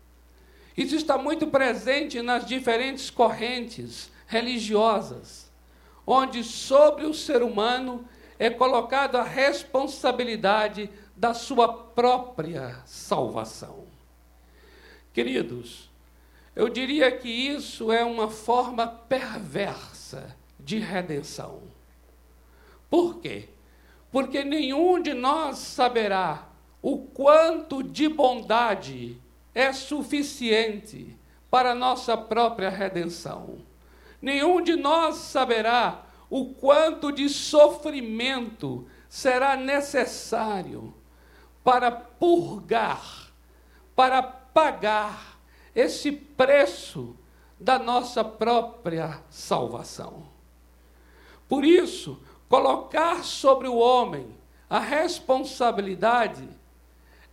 Isso 0.76 0.96
está 0.96 1.16
muito 1.16 1.46
presente 1.46 2.20
nas 2.20 2.44
diferentes 2.44 3.10
correntes 3.10 4.10
religiosas 4.26 5.44
onde 6.06 6.44
sobre 6.44 7.06
o 7.06 7.14
ser 7.14 7.42
humano 7.42 8.06
é 8.38 8.50
colocada 8.50 9.20
a 9.20 9.24
responsabilidade 9.24 10.90
da 11.16 11.32
sua 11.32 11.72
própria 11.72 12.82
salvação. 12.84 13.84
Queridos, 15.12 15.90
eu 16.54 16.68
diria 16.68 17.10
que 17.10 17.28
isso 17.28 17.92
é 17.92 18.04
uma 18.04 18.28
forma 18.28 18.86
perversa 18.86 20.36
de 20.58 20.78
redenção. 20.78 21.62
Por 22.90 23.20
quê? 23.20 23.48
Porque 24.10 24.44
nenhum 24.44 25.00
de 25.00 25.14
nós 25.14 25.58
saberá 25.58 26.48
o 26.84 26.98
quanto 26.98 27.82
de 27.82 28.06
bondade 28.10 29.18
é 29.54 29.72
suficiente 29.72 31.16
para 31.50 31.74
nossa 31.74 32.14
própria 32.14 32.68
redenção. 32.68 33.56
Nenhum 34.20 34.60
de 34.60 34.76
nós 34.76 35.16
saberá 35.16 36.04
o 36.28 36.52
quanto 36.52 37.10
de 37.10 37.30
sofrimento 37.30 38.86
será 39.08 39.56
necessário 39.56 40.92
para 41.64 41.90
purgar, 41.90 43.32
para 43.96 44.22
pagar 44.22 45.38
esse 45.74 46.12
preço 46.12 47.16
da 47.58 47.78
nossa 47.78 48.22
própria 48.22 49.22
salvação. 49.30 50.26
Por 51.48 51.64
isso, 51.64 52.20
colocar 52.46 53.24
sobre 53.24 53.68
o 53.68 53.76
homem 53.76 54.36
a 54.68 54.80
responsabilidade 54.80 56.46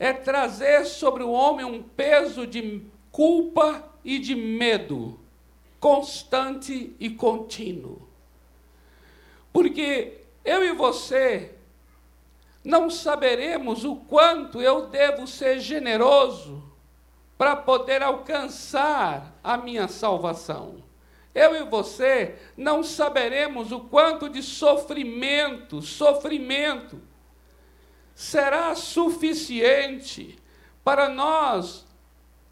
é 0.02 0.12
trazer 0.12 0.86
sobre 0.86 1.22
o 1.22 1.30
homem 1.30 1.64
um 1.64 1.84
peso 1.84 2.48
de 2.48 2.82
culpa 3.12 3.88
e 4.04 4.18
de 4.18 4.34
medo 4.34 5.20
constante 5.80 6.96
e 7.00 7.08
contínuo. 7.12 8.10
Porque 9.54 10.22
eu 10.44 10.66
e 10.66 10.72
você 10.74 11.54
não 12.64 12.90
saberemos 12.90 13.86
o 13.86 13.96
quanto 13.96 14.60
eu 14.60 14.88
devo 14.88 15.28
ser 15.28 15.60
generoso 15.60 16.64
para 17.38 17.56
poder 17.56 18.02
alcançar 18.02 19.40
a 19.44 19.56
minha 19.56 19.88
salvação. 19.88 20.84
Eu 21.34 21.56
e 21.56 21.64
você 21.64 22.40
não 22.58 22.82
saberemos 22.82 23.72
o 23.72 23.82
quanto 23.82 24.28
de 24.28 24.42
sofrimento, 24.42 25.80
sofrimento 25.80 27.11
será 28.22 28.76
suficiente 28.76 30.38
para 30.84 31.10
nós 31.10 31.88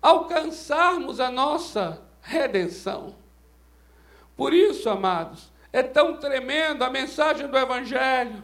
alcançarmos 0.01 1.19
a 1.19 1.29
nossa 1.29 2.01
redenção. 2.23 3.15
Por 4.35 4.51
isso, 4.51 4.89
amados, 4.89 5.51
é 5.71 5.83
tão 5.83 6.17
tremendo 6.17 6.83
a 6.83 6.89
mensagem 6.89 7.47
do 7.47 7.55
Evangelho, 7.55 8.43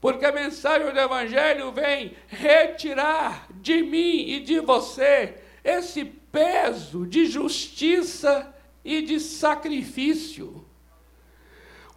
porque 0.00 0.24
a 0.24 0.30
mensagem 0.30 0.92
do 0.92 1.00
Evangelho 1.00 1.72
vem 1.72 2.16
retirar 2.28 3.48
de 3.56 3.82
mim 3.82 4.28
e 4.28 4.38
de 4.38 4.60
você 4.60 5.42
esse 5.64 6.04
peso 6.04 7.04
de 7.04 7.26
justiça 7.26 8.54
e 8.84 9.02
de 9.02 9.18
sacrifício. 9.18 10.64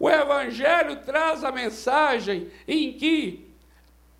O 0.00 0.10
Evangelho 0.10 0.96
traz 1.04 1.44
a 1.44 1.52
mensagem 1.52 2.50
em 2.66 2.92
que 2.92 3.45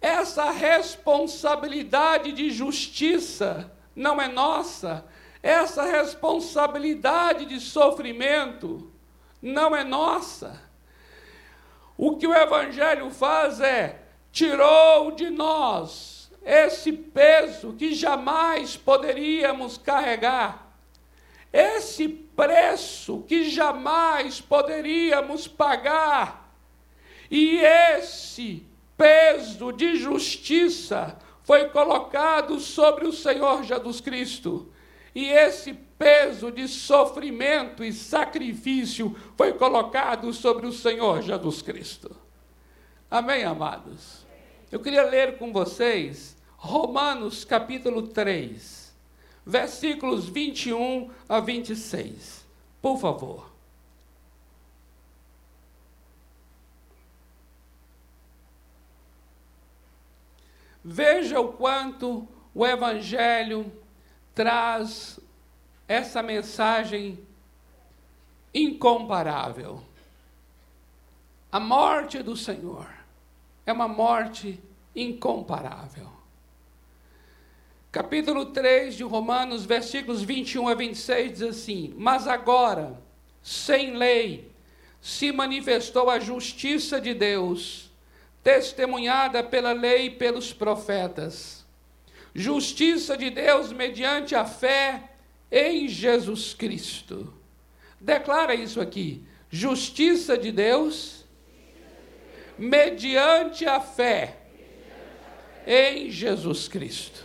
essa 0.00 0.50
responsabilidade 0.50 2.32
de 2.32 2.50
justiça 2.50 3.72
não 3.94 4.20
é 4.20 4.28
nossa, 4.28 5.04
essa 5.42 5.84
responsabilidade 5.84 7.46
de 7.46 7.60
sofrimento 7.60 8.92
não 9.40 9.74
é 9.74 9.84
nossa. 9.84 10.60
O 11.96 12.16
que 12.16 12.26
o 12.26 12.34
Evangelho 12.34 13.10
faz 13.10 13.60
é 13.60 14.02
tirou 14.32 15.12
de 15.12 15.30
nós 15.30 16.16
esse 16.44 16.92
peso 16.92 17.72
que 17.72 17.94
jamais 17.94 18.76
poderíamos 18.76 19.78
carregar, 19.78 20.74
esse 21.52 22.08
preço 22.08 23.24
que 23.26 23.50
jamais 23.50 24.40
poderíamos 24.40 25.48
pagar, 25.48 26.52
e 27.30 27.56
esse 27.56 28.65
peso 28.96 29.72
de 29.72 29.96
justiça 29.96 31.18
foi 31.42 31.68
colocado 31.68 32.58
sobre 32.58 33.06
o 33.06 33.12
Senhor 33.12 33.62
Jesus 33.62 34.00
Cristo. 34.00 34.72
E 35.14 35.26
esse 35.26 35.72
peso 35.72 36.50
de 36.50 36.68
sofrimento 36.68 37.82
e 37.82 37.92
sacrifício 37.92 39.16
foi 39.36 39.52
colocado 39.52 40.32
sobre 40.32 40.66
o 40.66 40.72
Senhor 40.72 41.22
Jesus 41.22 41.62
Cristo. 41.62 42.14
Amém, 43.10 43.44
amados? 43.44 44.26
Eu 44.70 44.80
queria 44.80 45.04
ler 45.04 45.38
com 45.38 45.52
vocês 45.52 46.36
Romanos 46.56 47.44
capítulo 47.44 48.08
3, 48.08 48.94
versículos 49.44 50.28
21 50.28 51.10
a 51.28 51.38
26. 51.38 52.44
Por 52.82 52.98
favor. 52.98 53.55
Veja 60.88 61.40
o 61.40 61.48
quanto 61.48 62.28
o 62.54 62.64
Evangelho 62.64 63.72
traz 64.32 65.18
essa 65.88 66.22
mensagem 66.22 67.18
incomparável. 68.54 69.82
A 71.50 71.58
morte 71.58 72.22
do 72.22 72.36
Senhor 72.36 72.88
é 73.66 73.72
uma 73.72 73.88
morte 73.88 74.62
incomparável. 74.94 76.08
Capítulo 77.90 78.46
3 78.46 78.94
de 78.94 79.02
Romanos, 79.02 79.64
versículos 79.64 80.22
21 80.22 80.68
a 80.68 80.74
26 80.76 81.32
diz 81.32 81.42
assim: 81.42 81.94
Mas 81.96 82.28
agora, 82.28 82.96
sem 83.42 83.96
lei, 83.96 84.52
se 85.00 85.32
manifestou 85.32 86.08
a 86.08 86.20
justiça 86.20 87.00
de 87.00 87.12
Deus, 87.12 87.85
testemunhada 88.46 89.42
pela 89.42 89.72
lei 89.72 90.06
e 90.06 90.10
pelos 90.10 90.52
profetas. 90.52 91.66
Justiça 92.32 93.16
de 93.16 93.28
Deus 93.28 93.72
mediante 93.72 94.36
a 94.36 94.44
fé 94.44 95.02
em 95.50 95.88
Jesus 95.88 96.54
Cristo. 96.54 97.34
Declara 98.00 98.54
isso 98.54 98.80
aqui. 98.80 99.26
Justiça 99.50 100.38
de 100.38 100.52
Deus 100.52 101.24
mediante 102.56 103.66
a 103.66 103.80
fé 103.80 104.36
em 105.66 106.08
Jesus 106.08 106.68
Cristo. 106.68 107.24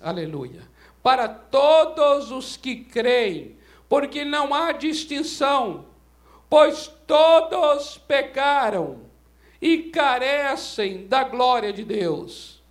Aleluia. 0.00 0.62
Para 1.02 1.28
todos 1.28 2.30
os 2.30 2.56
que 2.56 2.76
creem, 2.76 3.58
porque 3.90 4.24
não 4.24 4.54
há 4.54 4.72
distinção, 4.72 5.84
pois 6.48 6.86
todos 7.06 7.98
pecaram 7.98 9.12
e 9.64 9.78
carecem 9.84 11.06
da 11.06 11.24
glória 11.24 11.72
de 11.72 11.82
Deus, 11.82 12.62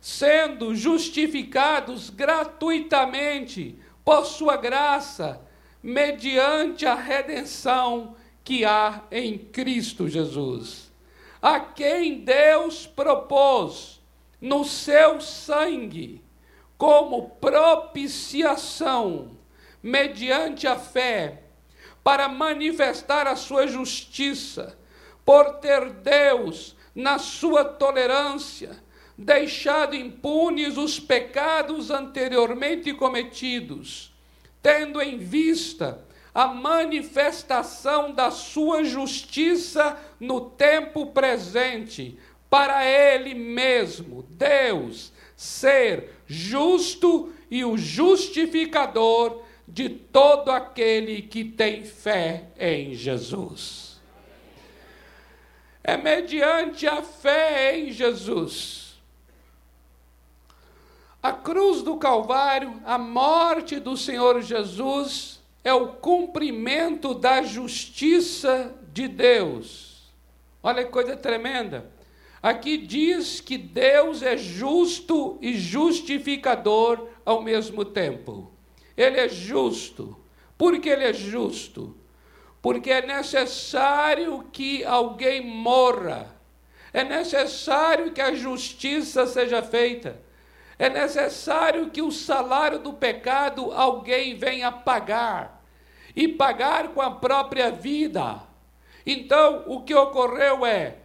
sendo 0.00 0.74
justificados 0.74 2.10
gratuitamente 2.10 3.78
por 4.04 4.26
sua 4.26 4.56
graça, 4.56 5.40
mediante 5.80 6.84
a 6.86 6.96
redenção 6.96 8.16
que 8.42 8.64
há 8.64 9.04
em 9.12 9.38
Cristo 9.38 10.08
Jesus, 10.08 10.90
a 11.40 11.60
quem 11.60 12.24
Deus 12.24 12.84
propôs 12.84 14.02
no 14.40 14.64
seu 14.64 15.20
sangue 15.20 16.20
como 16.76 17.30
propiciação, 17.40 19.38
mediante 19.80 20.66
a 20.66 20.74
fé, 20.76 21.44
para 22.02 22.26
manifestar 22.28 23.28
a 23.28 23.36
sua 23.36 23.68
justiça, 23.68 24.76
por 25.24 25.54
ter 25.54 25.90
Deus, 25.90 26.76
na 26.94 27.18
sua 27.18 27.64
tolerância, 27.64 28.70
deixado 29.16 29.94
impunes 29.94 30.76
os 30.76 31.00
pecados 31.00 31.90
anteriormente 31.90 32.92
cometidos, 32.92 34.12
tendo 34.62 35.00
em 35.00 35.18
vista 35.18 36.04
a 36.34 36.48
manifestação 36.48 38.12
da 38.12 38.30
sua 38.30 38.82
justiça 38.82 39.96
no 40.18 40.40
tempo 40.40 41.06
presente, 41.06 42.18
para 42.50 42.84
Ele 42.84 43.34
mesmo, 43.34 44.24
Deus, 44.30 45.12
ser 45.36 46.10
justo 46.26 47.32
e 47.50 47.64
o 47.64 47.76
justificador 47.76 49.42
de 49.66 49.88
todo 49.88 50.50
aquele 50.50 51.22
que 51.22 51.44
tem 51.44 51.84
fé 51.84 52.44
em 52.58 52.94
Jesus. 52.94 53.83
É 55.84 55.98
mediante 55.98 56.86
a 56.86 57.02
fé 57.02 57.78
em 57.78 57.92
Jesus. 57.92 58.94
A 61.22 61.30
cruz 61.30 61.82
do 61.82 61.98
Calvário, 61.98 62.80
a 62.86 62.96
morte 62.96 63.78
do 63.78 63.94
Senhor 63.94 64.40
Jesus, 64.40 65.42
é 65.62 65.74
o 65.74 65.88
cumprimento 65.88 67.14
da 67.14 67.42
justiça 67.42 68.74
de 68.92 69.06
Deus. 69.06 70.12
Olha 70.62 70.84
que 70.84 70.90
coisa 70.90 71.16
tremenda. 71.16 71.90
Aqui 72.42 72.76
diz 72.76 73.40
que 73.40 73.56
Deus 73.56 74.22
é 74.22 74.36
justo 74.36 75.38
e 75.40 75.54
justificador 75.54 77.08
ao 77.24 77.42
mesmo 77.42 77.84
tempo. 77.84 78.50
Ele 78.96 79.18
é 79.18 79.28
justo. 79.28 80.16
Por 80.56 80.78
que 80.78 80.88
ele 80.88 81.04
é 81.04 81.12
justo? 81.12 81.96
Porque 82.64 82.90
é 82.90 83.04
necessário 83.04 84.42
que 84.50 84.82
alguém 84.86 85.44
morra. 85.44 86.34
É 86.94 87.04
necessário 87.04 88.10
que 88.10 88.22
a 88.22 88.34
justiça 88.34 89.26
seja 89.26 89.60
feita. 89.60 90.18
É 90.78 90.88
necessário 90.88 91.90
que 91.90 92.00
o 92.00 92.10
salário 92.10 92.78
do 92.78 92.94
pecado 92.94 93.70
alguém 93.70 94.34
venha 94.34 94.72
pagar. 94.72 95.62
E 96.16 96.26
pagar 96.26 96.88
com 96.94 97.02
a 97.02 97.10
própria 97.10 97.70
vida. 97.70 98.40
Então, 99.04 99.64
o 99.66 99.82
que 99.82 99.94
ocorreu 99.94 100.64
é 100.64 100.96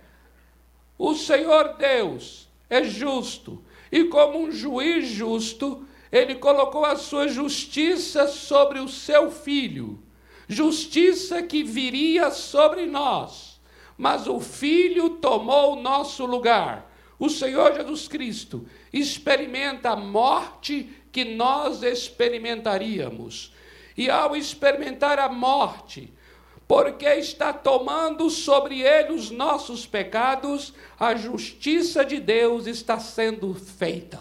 o 0.98 1.14
Senhor 1.14 1.76
Deus 1.78 2.48
é 2.70 2.86
justo, 2.86 3.62
e 3.92 4.06
como 4.06 4.40
um 4.40 4.50
juiz 4.50 5.10
justo, 5.10 5.86
ele 6.10 6.36
colocou 6.36 6.86
a 6.86 6.96
sua 6.96 7.28
justiça 7.28 8.30
sobre 8.30 8.80
o 8.80 8.88
seu 8.88 9.30
filho, 9.30 10.02
justiça 10.50 11.44
que 11.44 11.64
viria 11.64 12.32
sobre 12.32 12.88
nós, 12.88 13.62
mas 13.96 14.26
o 14.26 14.40
filho 14.40 15.12
tomou 15.12 15.74
o 15.74 15.82
nosso 15.82 16.26
lugar. 16.26 16.92
O 17.20 17.30
Senhor 17.30 17.76
Jesus 17.76 18.08
Cristo 18.08 18.66
experimenta 18.92 19.92
a 19.92 19.96
morte 19.96 20.90
que 21.12 21.24
nós 21.24 21.84
experimentaríamos. 21.84 23.54
E 23.96 24.10
ao 24.10 24.36
experimentar 24.36 25.20
a 25.20 25.30
morte, 25.30 26.12
porque 26.68 27.06
está 27.06 27.54
tomando 27.54 28.30
sobre 28.30 28.82
ele 28.82 29.14
os 29.14 29.30
nossos 29.30 29.86
pecados, 29.86 30.74
a 31.00 31.14
justiça 31.14 32.04
de 32.04 32.20
Deus 32.20 32.66
está 32.66 32.98
sendo 32.98 33.54
feita. 33.54 34.20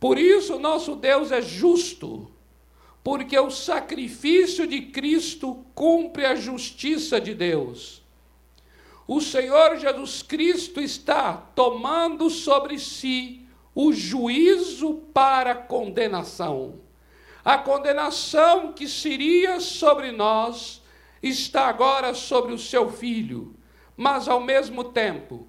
Por 0.00 0.18
isso, 0.18 0.58
nosso 0.58 0.96
Deus 0.96 1.30
é 1.32 1.42
justo, 1.42 2.31
porque 3.02 3.38
o 3.38 3.50
sacrifício 3.50 4.66
de 4.66 4.82
Cristo 4.82 5.64
cumpre 5.74 6.24
a 6.24 6.36
justiça 6.36 7.20
de 7.20 7.34
Deus. 7.34 8.02
O 9.06 9.20
Senhor 9.20 9.76
Jesus 9.76 10.22
Cristo 10.22 10.80
está 10.80 11.32
tomando 11.34 12.30
sobre 12.30 12.78
si 12.78 13.44
o 13.74 13.92
juízo 13.92 14.94
para 15.12 15.52
a 15.52 15.56
condenação. 15.56 16.80
A 17.44 17.58
condenação 17.58 18.72
que 18.72 18.86
seria 18.86 19.58
sobre 19.58 20.12
nós 20.12 20.80
está 21.20 21.66
agora 21.66 22.14
sobre 22.14 22.52
o 22.52 22.58
seu 22.58 22.90
filho, 22.90 23.56
mas 23.96 24.28
ao 24.28 24.40
mesmo 24.40 24.84
tempo, 24.84 25.48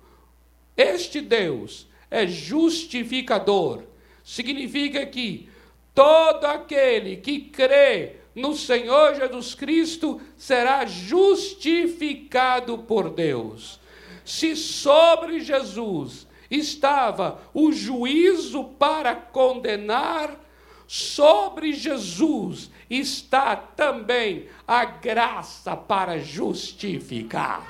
este 0.76 1.22
Deus 1.22 1.88
é 2.10 2.26
justificador. 2.26 3.84
Significa 4.24 5.06
que 5.06 5.50
todo 5.94 6.46
aquele 6.46 7.18
que 7.18 7.40
crê 7.40 8.18
no 8.36 8.56
Senhor 8.56 9.16
Jesus 9.16 9.54
Cristo 9.54 10.20
será 10.36 10.86
justificado 10.86 12.80
por 12.80 13.10
Deus. 13.10 13.80
Se 14.26 14.56
sobre 14.56 15.40
Jesus 15.40 16.28
estava 16.50 17.40
o 17.54 17.72
juízo 17.72 18.64
para 18.80 19.16
condenar, 19.16 20.40
sobre 20.88 21.74
Jesus 21.74 22.72
está 22.90 23.56
também 23.56 24.48
a 24.68 24.86
graça 24.86 25.76
para 25.76 26.20
justificar. 26.20 27.66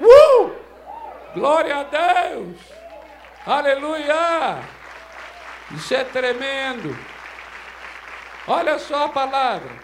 Uh! 0.00 0.50
Glória 1.34 1.76
a 1.78 1.82
Deus! 1.82 2.56
Aleluia! 3.44 4.62
Isso 5.74 5.94
é 5.94 6.04
tremendo. 6.04 7.15
Olha 8.48 8.78
só 8.78 9.04
a 9.04 9.08
palavra. 9.08 9.76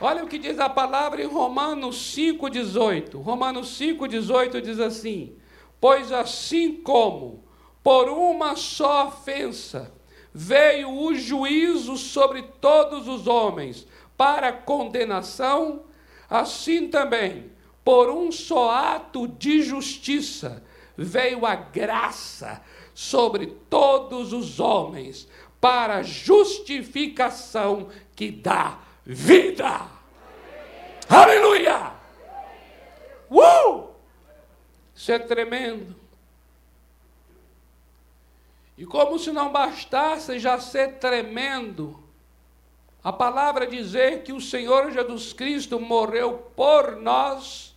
Olha 0.00 0.24
o 0.24 0.26
que 0.26 0.38
diz 0.38 0.58
a 0.58 0.68
palavra 0.68 1.22
em 1.22 1.26
Romanos 1.26 2.14
5,18. 2.16 3.20
Romanos 3.20 3.78
5,18 3.78 4.60
diz 4.62 4.80
assim: 4.80 5.36
Pois 5.78 6.10
assim 6.10 6.80
como 6.80 7.44
por 7.82 8.08
uma 8.08 8.56
só 8.56 9.08
ofensa 9.08 9.94
veio 10.32 10.90
o 10.90 11.14
juízo 11.14 11.96
sobre 11.96 12.42
todos 12.42 13.08
os 13.08 13.26
homens, 13.26 13.86
para 14.16 14.52
condenação, 14.52 15.84
assim 16.28 16.88
também, 16.88 17.50
por 17.84 18.10
um 18.10 18.30
só 18.32 18.70
ato 18.70 19.26
de 19.28 19.62
justiça, 19.62 20.62
veio 20.96 21.46
a 21.46 21.54
graça 21.54 22.62
sobre 22.92 23.46
todos 23.68 24.32
os 24.32 24.58
homens, 24.58 25.28
para 25.66 26.00
justificação 26.00 27.88
que 28.14 28.30
dá 28.30 28.78
vida. 29.04 29.82
Aleluia! 31.08 31.92
Uh! 33.28 33.88
Isso 34.94 35.10
é 35.10 35.18
tremendo. 35.18 35.96
E 38.78 38.86
como 38.86 39.18
se 39.18 39.32
não 39.32 39.50
bastasse 39.50 40.38
já 40.38 40.60
ser 40.60 41.00
tremendo, 41.00 41.98
a 43.02 43.12
palavra 43.12 43.66
dizer 43.66 44.22
que 44.22 44.32
o 44.32 44.40
Senhor 44.40 44.92
Jesus 44.92 45.32
Cristo 45.32 45.80
morreu 45.80 46.48
por 46.54 46.94
nós, 46.94 47.74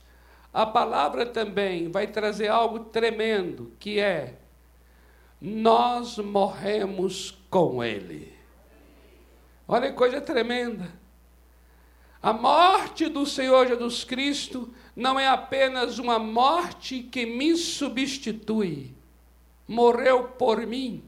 a 0.53 0.63
palavra 0.63 1.25
também 1.25 1.89
vai 1.89 2.05
trazer 2.05 2.49
algo 2.49 2.81
tremendo, 2.81 3.73
que 3.79 3.99
é 3.99 4.35
nós 5.41 6.19
morremos 6.19 7.38
com 7.49 7.83
Ele. 7.83 8.33
Olha 9.67 9.89
que 9.89 9.97
coisa 9.97 10.19
tremenda. 10.21 10.91
A 12.21 12.33
morte 12.33 13.07
do 13.07 13.25
Senhor 13.25 13.67
Jesus 13.67 14.03
Cristo 14.03 14.73
não 14.95 15.19
é 15.19 15.27
apenas 15.27 15.99
uma 15.99 16.19
morte 16.19 17.01
que 17.01 17.25
me 17.25 17.55
substitui, 17.55 18.93
morreu 19.67 20.25
por 20.25 20.65
mim, 20.67 21.03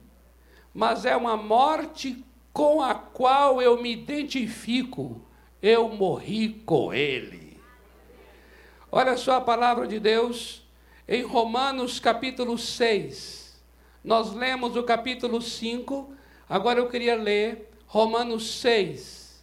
mas 0.74 1.06
é 1.06 1.16
uma 1.16 1.36
morte 1.36 2.24
com 2.54 2.82
a 2.82 2.96
qual 2.96 3.62
eu 3.62 3.82
me 3.82 3.92
identifico. 3.92 5.22
Eu 5.62 5.90
morri 5.90 6.62
com 6.66 6.94
Ele. 6.94 7.60
Olha 8.92 9.16
só 9.16 9.36
a 9.36 9.42
palavra 9.42 9.88
de 9.88 10.00
Deus 10.00 10.66
em 11.08 11.24
Romanos 11.24 12.00
capítulo 12.00 12.58
6. 12.58 13.62
Nós 14.04 14.34
lemos 14.34 14.76
o 14.76 14.84
capítulo 14.84 15.42
5, 15.42 16.14
agora 16.52 16.80
eu 16.80 16.90
queria 16.90 17.16
ler 17.16 17.72
Romanos 17.88 18.60
6. 18.60 19.42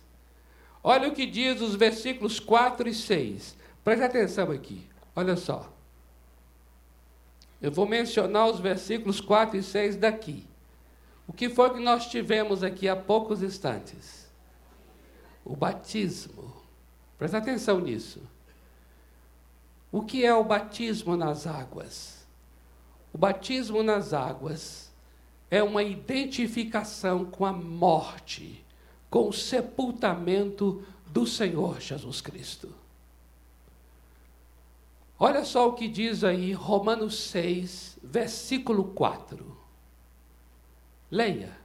Olha 0.84 1.08
o 1.08 1.14
que 1.14 1.24
diz 1.24 1.60
os 1.62 1.74
versículos 1.74 2.38
4 2.38 2.86
e 2.86 2.94
6. 2.94 3.56
Preste 3.82 4.04
atenção 4.04 4.50
aqui, 4.50 4.86
olha 5.16 5.34
só. 5.34 5.72
Eu 7.62 7.72
vou 7.72 7.86
mencionar 7.86 8.48
os 8.48 8.60
versículos 8.60 9.22
4 9.22 9.56
e 9.56 9.62
6 9.62 9.96
daqui. 9.96 10.46
O 11.26 11.32
que 11.32 11.48
foi 11.48 11.70
que 11.70 11.80
nós 11.80 12.06
tivemos 12.06 12.62
aqui 12.62 12.88
há 12.88 12.94
poucos 12.94 13.42
instantes? 13.42 14.28
O 15.44 15.56
batismo. 15.56 16.54
Presta 17.16 17.38
atenção 17.38 17.80
nisso. 17.80 18.20
O 19.90 20.02
que 20.02 20.26
é 20.26 20.34
o 20.34 20.44
batismo 20.44 21.16
nas 21.16 21.46
águas? 21.46 22.26
O 23.14 23.18
batismo 23.18 23.82
nas 23.82 24.12
águas 24.12 24.87
é 25.50 25.62
uma 25.62 25.82
identificação 25.82 27.24
com 27.24 27.46
a 27.46 27.52
morte, 27.52 28.64
com 29.08 29.28
o 29.28 29.32
sepultamento 29.32 30.84
do 31.06 31.26
Senhor 31.26 31.80
Jesus 31.80 32.20
Cristo. 32.20 32.72
Olha 35.18 35.44
só 35.44 35.68
o 35.68 35.72
que 35.72 35.88
diz 35.88 36.22
aí 36.22 36.52
Romanos 36.52 37.18
6, 37.18 37.98
versículo 38.02 38.84
4. 38.92 39.56
Leia. 41.10 41.58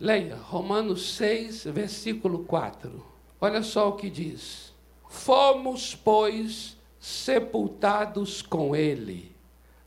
Leia 0.00 0.36
Romanos 0.36 1.16
6, 1.16 1.64
versículo 1.64 2.44
4. 2.44 3.04
Olha 3.40 3.62
só 3.62 3.90
o 3.90 3.96
que 3.96 4.08
diz: 4.08 4.72
Fomos, 5.08 5.94
pois, 5.94 6.77
sepultados 6.98 8.42
com 8.42 8.74
ele 8.74 9.34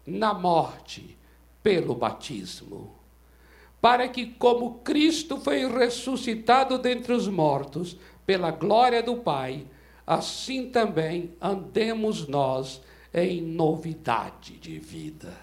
na 0.05 0.33
morte 0.33 1.17
pelo 1.61 1.93
batismo, 1.93 2.95
para 3.79 4.07
que, 4.07 4.27
como 4.27 4.79
Cristo 4.79 5.39
foi 5.39 5.67
ressuscitado 5.67 6.77
dentre 6.77 7.13
os 7.13 7.27
mortos 7.27 7.97
pela 8.25 8.51
glória 8.51 9.01
do 9.01 9.17
Pai, 9.17 9.65
assim 10.05 10.69
também 10.69 11.33
andemos 11.41 12.27
nós 12.27 12.81
em 13.13 13.41
novidade 13.41 14.57
de 14.57 14.79
vida. 14.79 15.35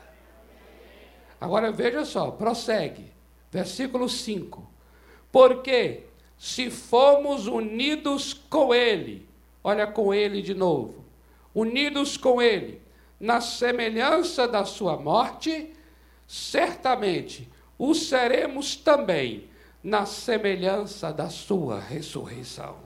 Agora 1.41 1.71
veja 1.71 2.05
só, 2.05 2.31
prossegue, 2.31 3.13
versículo 3.51 4.09
5. 4.09 4.69
Porque 5.31 6.05
se 6.37 6.71
fomos 6.71 7.47
unidos 7.47 8.33
com 8.33 8.75
Ele, 8.75 9.29
olha 9.63 9.87
com 9.87 10.13
Ele 10.13 10.43
de 10.43 10.55
novo, 10.55 11.05
unidos 11.59 12.17
com 12.17 12.41
Ele, 12.41 12.81
na 13.19 13.41
semelhança 13.41 14.47
da 14.47 14.65
Sua 14.65 14.97
morte, 14.97 15.73
certamente 16.27 17.51
o 17.77 17.95
seremos 17.95 18.77
também 18.77 19.49
na 19.83 20.07
semelhança 20.07 21.13
da 21.13 21.29
Sua 21.29 21.81
ressurreição. 21.81 22.77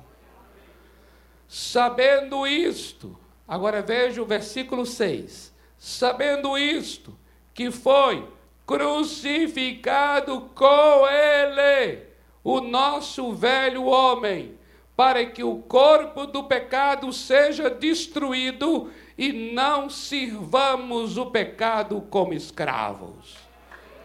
Sabendo 1.47 2.47
isto, 2.47 3.19
agora 3.47 3.83
veja 3.83 4.23
o 4.23 4.27
versículo 4.27 4.87
6. 4.87 5.53
Sabendo 5.77 6.57
isto, 6.57 7.19
que 7.53 7.71
foi 7.71 8.27
crucificado 8.65 10.49
com 10.55 11.07
Ele, 11.07 12.07
o 12.43 12.61
nosso 12.61 13.33
velho 13.33 13.85
homem 13.85 14.59
para 14.97 15.25
que 15.27 15.43
o 15.43 15.57
corpo 15.57 16.27
do 16.27 16.45
pecado 16.45 17.13
seja 17.13 17.71
destruído 17.71 18.91
e 19.17 19.53
não 19.53 19.89
sirvamos 19.89 21.17
o 21.17 21.27
pecado 21.27 22.01
como 22.11 22.35
escravos. 22.35 23.37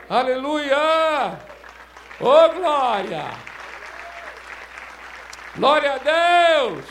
Aleluia! 0.09 1.39
Oh 2.19 2.53
glória! 2.53 3.25
Glória 5.55 5.93
a 5.93 5.97
Deus! 5.97 6.85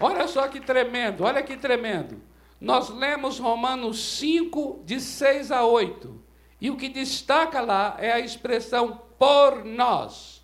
Olha 0.00 0.26
só 0.26 0.48
que 0.48 0.60
tremendo, 0.60 1.24
olha 1.24 1.42
que 1.42 1.56
tremendo. 1.56 2.20
Nós 2.60 2.88
lemos 2.90 3.38
Romanos 3.38 4.18
5, 4.18 4.82
de 4.84 5.00
6 5.00 5.50
a 5.50 5.64
8. 5.64 6.22
E 6.60 6.70
o 6.70 6.76
que 6.76 6.88
destaca 6.88 7.60
lá 7.60 7.96
é 7.98 8.12
a 8.12 8.20
expressão 8.20 9.02
por 9.18 9.64
nós. 9.64 10.41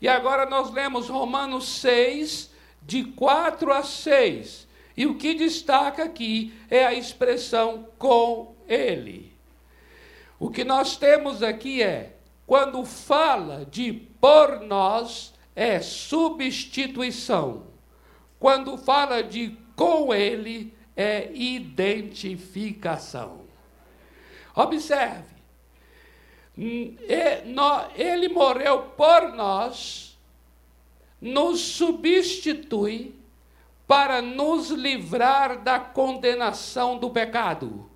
E 0.00 0.08
agora 0.08 0.46
nós 0.46 0.70
lemos 0.70 1.08
Romanos 1.08 1.68
6, 1.80 2.50
de 2.82 3.04
4 3.04 3.72
a 3.72 3.82
6. 3.82 4.66
E 4.96 5.06
o 5.06 5.16
que 5.16 5.34
destaca 5.34 6.04
aqui 6.04 6.54
é 6.70 6.84
a 6.84 6.94
expressão 6.94 7.88
com 7.98 8.54
ele. 8.68 9.34
O 10.38 10.50
que 10.50 10.64
nós 10.64 10.96
temos 10.96 11.42
aqui 11.42 11.82
é, 11.82 12.16
quando 12.46 12.84
fala 12.84 13.66
de 13.66 13.92
por 13.92 14.60
nós, 14.60 15.34
é 15.54 15.80
substituição. 15.80 17.66
Quando 18.38 18.76
fala 18.76 19.22
de 19.22 19.56
com 19.74 20.12
ele, 20.14 20.76
é 20.94 21.30
identificação. 21.32 23.46
Observe, 24.54 25.35
ele 26.56 28.28
morreu 28.28 28.82
por 28.96 29.32
nós, 29.34 30.18
nos 31.20 31.60
substitui 31.60 33.14
para 33.86 34.20
nos 34.20 34.70
livrar 34.70 35.62
da 35.62 35.78
condenação 35.78 36.98
do 36.98 37.10
pecado. 37.10 37.88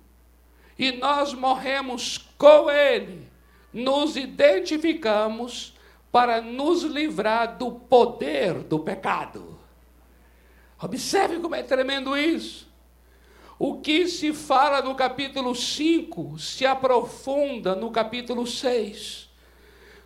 E 0.77 0.91
nós 0.91 1.33
morremos 1.33 2.17
com 2.37 2.69
Ele, 2.69 3.27
nos 3.73 4.15
identificamos 4.15 5.75
para 6.11 6.41
nos 6.41 6.83
livrar 6.83 7.57
do 7.57 7.71
poder 7.71 8.53
do 8.63 8.79
pecado. 8.79 9.59
Observe 10.81 11.39
como 11.39 11.55
é 11.55 11.61
tremendo 11.61 12.17
isso. 12.17 12.70
O 13.63 13.75
que 13.79 14.07
se 14.07 14.33
fala 14.33 14.81
no 14.81 14.95
capítulo 14.95 15.53
5 15.53 16.39
se 16.39 16.65
aprofunda 16.65 17.75
no 17.75 17.91
capítulo 17.91 18.47
6. 18.47 19.29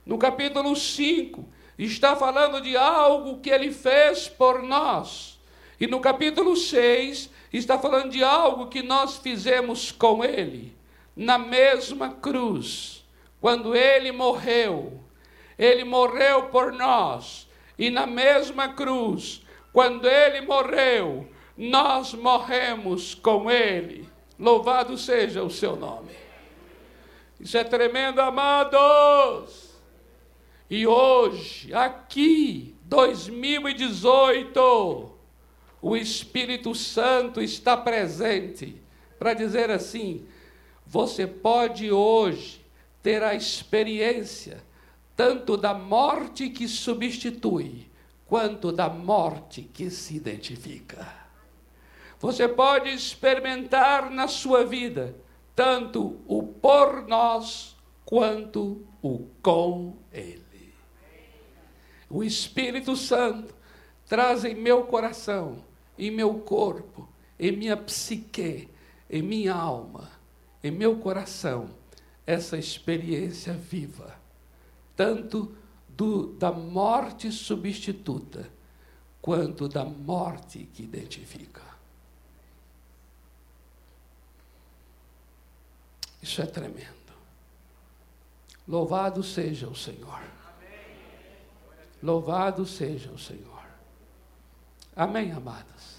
No 0.06 0.18
capítulo 0.18 0.76
5, 0.76 1.48
está 1.80 2.18
falando 2.18 2.60
de 2.60 2.76
algo 2.76 3.40
que 3.40 3.50
ele 3.50 3.72
fez 3.72 4.28
por 4.28 4.62
nós. 4.62 5.40
E 5.80 5.88
no 5.88 6.02
capítulo 6.02 6.58
6, 6.58 7.30
está 7.54 7.80
falando 7.80 8.12
de 8.12 8.22
algo 8.22 8.68
que 8.68 8.84
nós 8.84 9.20
fizemos 9.20 9.90
com 9.90 10.22
ele. 10.22 10.76
Na 11.16 11.38
mesma 11.38 12.10
cruz, 12.10 13.06
quando 13.40 13.74
ele 13.74 14.12
morreu, 14.12 15.00
ele 15.58 15.86
morreu 15.86 16.48
por 16.48 16.74
nós. 16.74 17.48
E 17.80 17.90
na 17.90 18.06
mesma 18.06 18.74
cruz, 18.74 19.42
quando 19.72 20.10
ele 20.10 20.42
morreu, 20.42 21.30
nós 21.58 22.14
morremos 22.14 23.16
com 23.16 23.50
Ele. 23.50 24.08
Louvado 24.38 24.98
seja 24.98 25.42
o 25.44 25.50
seu 25.50 25.76
nome. 25.76 26.12
Isso 27.40 27.58
é 27.58 27.64
tremendo, 27.64 28.20
amados. 28.20 29.74
E 30.70 30.86
hoje, 30.86 31.74
aqui, 31.74 32.76
2018, 32.84 35.12
o 35.82 35.96
Espírito 35.96 36.76
Santo 36.76 37.42
está 37.42 37.78
presente 37.78 38.76
para 39.18 39.34
dizer 39.34 39.70
assim: 39.70 40.28
você 40.86 41.26
pode 41.26 41.90
hoje 41.92 42.60
ter 43.02 43.24
a 43.24 43.36
experiência 43.36 44.64
tanto 45.16 45.56
da 45.56 45.74
morte 45.74 46.50
que 46.50 46.68
substitui, 46.68 47.88
quanto 48.26 48.72
da 48.72 48.90
morte 48.90 49.62
que 49.62 49.90
se 49.90 50.16
identifica. 50.16 51.25
Você 52.20 52.48
pode 52.48 52.90
experimentar 52.90 54.10
na 54.10 54.28
sua 54.28 54.66
vida 54.66 55.16
tanto 55.56 56.20
o 56.28 56.44
por 56.44 57.08
nós 57.08 57.76
quanto 58.04 58.86
o 59.02 59.28
com 59.42 59.98
Ele. 60.12 60.74
O 62.10 62.24
Espírito 62.24 62.96
Santo 62.96 63.54
traz 64.06 64.46
em 64.46 64.54
meu 64.54 64.84
coração, 64.84 65.64
em 65.98 66.12
meu 66.12 66.36
corpo, 66.36 67.08
em 67.40 67.52
minha 67.52 67.76
psique, 67.76 68.70
em 69.10 69.22
minha 69.22 69.54
alma, 69.54 70.12
em 70.64 70.72
meu 70.72 70.98
coração, 70.98 71.70
essa 72.26 72.58
experiência 72.58 73.54
viva, 73.54 74.16
tanto 74.96 75.56
do, 75.88 76.34
da 76.34 76.52
morte 76.52 77.32
substituta, 77.32 78.50
quanto 79.22 79.68
da 79.68 79.84
morte 79.84 80.70
que 80.74 80.84
identifica. 80.84 81.65
Isso 86.26 86.42
é 86.42 86.46
tremendo. 86.48 87.14
Louvado 88.68 89.22
seja 89.22 89.68
o 89.68 89.76
Senhor. 89.76 90.24
Louvado 92.02 92.66
seja 92.66 93.12
o 93.12 93.20
Senhor. 93.20 93.64
Amém, 94.96 95.32
amados? 95.32 95.98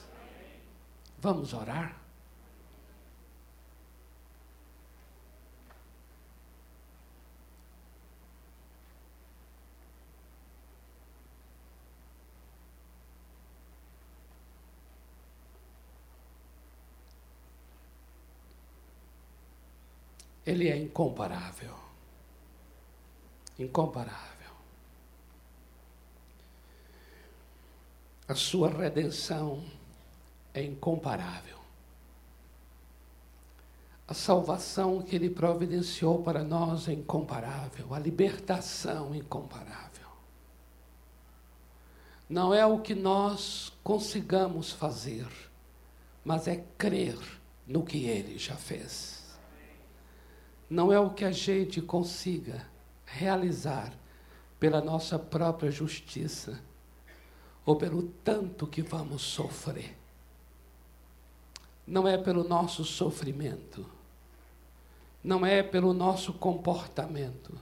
Vamos 1.20 1.54
orar? 1.54 1.96
Ele 20.46 20.68
é 20.68 20.76
incomparável. 20.76 21.74
Incomparável. 23.58 24.52
A 28.28 28.34
sua 28.34 28.70
redenção 28.70 29.64
é 30.54 30.62
incomparável. 30.62 31.56
A 34.06 34.14
salvação 34.14 35.02
que 35.02 35.16
Ele 35.16 35.28
providenciou 35.28 36.22
para 36.22 36.44
nós 36.44 36.88
é 36.88 36.92
incomparável. 36.92 37.92
A 37.92 37.98
libertação 37.98 39.12
é 39.14 39.16
incomparável. 39.16 40.06
Não 42.28 42.54
é 42.54 42.64
o 42.64 42.80
que 42.80 42.94
nós 42.94 43.72
consigamos 43.82 44.70
fazer, 44.70 45.26
mas 46.24 46.46
é 46.46 46.64
crer 46.78 47.18
no 47.66 47.84
que 47.84 48.04
Ele 48.04 48.38
já 48.38 48.56
fez. 48.56 49.15
Não 50.68 50.92
é 50.92 50.98
o 50.98 51.10
que 51.10 51.24
a 51.24 51.30
gente 51.30 51.80
consiga 51.80 52.66
realizar 53.04 53.92
pela 54.58 54.80
nossa 54.80 55.18
própria 55.18 55.70
justiça 55.70 56.60
ou 57.64 57.76
pelo 57.76 58.04
tanto 58.24 58.66
que 58.66 58.82
vamos 58.82 59.22
sofrer. 59.22 59.96
Não 61.86 62.06
é 62.06 62.18
pelo 62.18 62.42
nosso 62.42 62.84
sofrimento, 62.84 63.86
não 65.22 65.46
é 65.46 65.62
pelo 65.62 65.92
nosso 65.92 66.32
comportamento, 66.32 67.56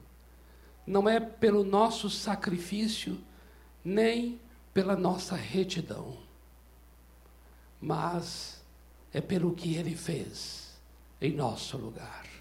não 0.87 1.09
é 1.09 1.21
pelo 1.21 1.63
nosso 1.63 2.09
sacrifício, 2.09 3.19
nem 3.85 4.41
pela 4.73 4.97
nossa 4.97 5.37
retidão, 5.37 6.17
mas 7.81 8.63
é 9.13 9.21
pelo 9.21 9.55
que 9.55 9.75
Ele 9.75 9.95
fez 9.95 10.81
em 11.21 11.33
nosso 11.33 11.77
lugar. 11.77 12.34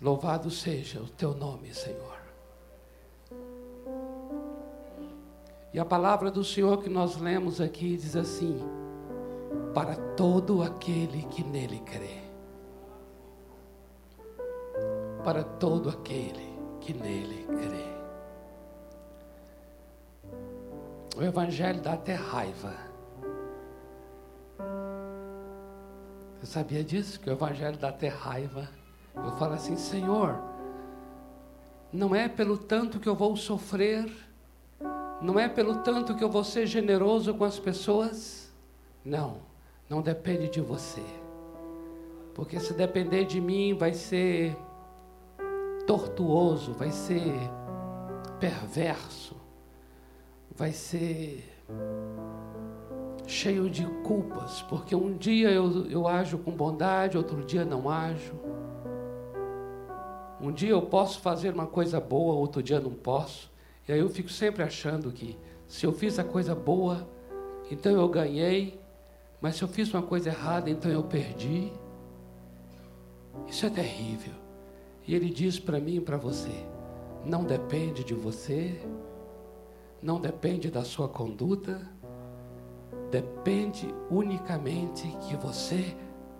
Louvado 0.00 0.50
seja 0.50 1.00
o 1.00 1.08
teu 1.08 1.34
nome, 1.34 1.74
Senhor. 1.74 2.18
E 5.72 5.78
a 5.78 5.84
palavra 5.84 6.30
do 6.30 6.44
Senhor 6.44 6.82
que 6.82 6.88
nós 6.88 7.16
lemos 7.16 7.60
aqui 7.60 7.96
diz 7.96 8.14
assim: 8.14 8.60
para 9.74 9.96
todo 10.16 10.62
aquele 10.62 11.22
que 11.24 11.42
nele 11.42 11.80
crê. 11.80 12.20
Para 15.24 15.42
todo 15.42 15.90
aquele 15.90 16.56
que 16.80 16.94
nele 16.94 17.44
crê. 17.46 17.98
O 21.16 21.22
Evangelho 21.22 21.80
dá 21.80 21.94
até 21.94 22.14
raiva. 22.14 22.74
Você 26.38 26.46
sabia 26.46 26.84
disso? 26.84 27.18
Que 27.18 27.28
o 27.28 27.32
Evangelho 27.32 27.76
dá 27.76 27.88
até 27.88 28.06
raiva. 28.06 28.68
Eu 29.24 29.32
falo 29.36 29.54
assim, 29.54 29.76
Senhor, 29.76 30.38
não 31.92 32.14
é 32.14 32.28
pelo 32.28 32.56
tanto 32.56 32.98
que 33.00 33.08
eu 33.08 33.14
vou 33.14 33.36
sofrer 33.36 34.08
não 35.20 35.38
é 35.38 35.48
pelo 35.48 35.76
tanto 35.76 36.14
que 36.14 36.22
eu 36.22 36.30
vou 36.30 36.44
ser 36.44 36.66
generoso 36.66 37.34
com 37.34 37.44
as 37.44 37.58
pessoas. 37.58 38.52
Não, 39.04 39.38
não 39.88 40.00
depende 40.00 40.48
de 40.48 40.60
você. 40.60 41.02
Porque 42.34 42.60
se 42.60 42.72
depender 42.72 43.24
de 43.24 43.40
mim, 43.40 43.74
vai 43.74 43.92
ser 43.94 44.56
tortuoso, 45.86 46.72
vai 46.72 46.92
ser 46.92 47.34
perverso, 48.38 49.34
vai 50.54 50.70
ser 50.70 51.44
cheio 53.26 53.68
de 53.68 53.84
culpas, 54.04 54.62
porque 54.62 54.94
um 54.94 55.16
dia 55.16 55.50
eu, 55.50 55.86
eu 55.86 56.06
ajo 56.06 56.38
com 56.38 56.52
bondade, 56.52 57.18
outro 57.18 57.44
dia 57.44 57.64
não 57.64 57.90
ajo. 57.90 58.34
Um 60.40 60.52
dia 60.52 60.70
eu 60.70 60.82
posso 60.82 61.20
fazer 61.20 61.52
uma 61.52 61.66
coisa 61.66 62.00
boa, 62.00 62.34
outro 62.34 62.62
dia 62.62 62.78
não 62.78 62.92
posso. 62.92 63.50
E 63.88 63.92
aí 63.92 63.98
eu 63.98 64.08
fico 64.08 64.30
sempre 64.30 64.62
achando 64.62 65.10
que 65.10 65.36
se 65.66 65.84
eu 65.84 65.92
fiz 65.92 66.18
a 66.18 66.24
coisa 66.24 66.54
boa, 66.54 67.08
então 67.70 67.92
eu 67.92 68.08
ganhei, 68.08 68.80
mas 69.40 69.56
se 69.56 69.62
eu 69.62 69.68
fiz 69.68 69.92
uma 69.92 70.02
coisa 70.02 70.30
errada, 70.30 70.70
então 70.70 70.90
eu 70.90 71.02
perdi. 71.02 71.72
Isso 73.46 73.66
é 73.66 73.70
terrível. 73.70 74.34
E 75.06 75.14
ele 75.14 75.30
diz 75.30 75.58
para 75.58 75.80
mim 75.80 75.96
e 75.96 76.00
para 76.00 76.16
você: 76.16 76.52
não 77.24 77.44
depende 77.44 78.04
de 78.04 78.14
você, 78.14 78.80
não 80.02 80.20
depende 80.20 80.70
da 80.70 80.84
sua 80.84 81.08
conduta, 81.08 81.80
depende 83.10 83.92
unicamente 84.10 85.08
que 85.26 85.36
você 85.36 85.96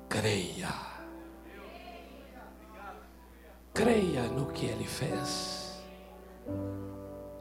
creia. 0.09 0.98
Creia 3.79 4.25
no 4.25 4.47
que 4.47 4.67
ele 4.67 4.83
fez. 4.83 5.79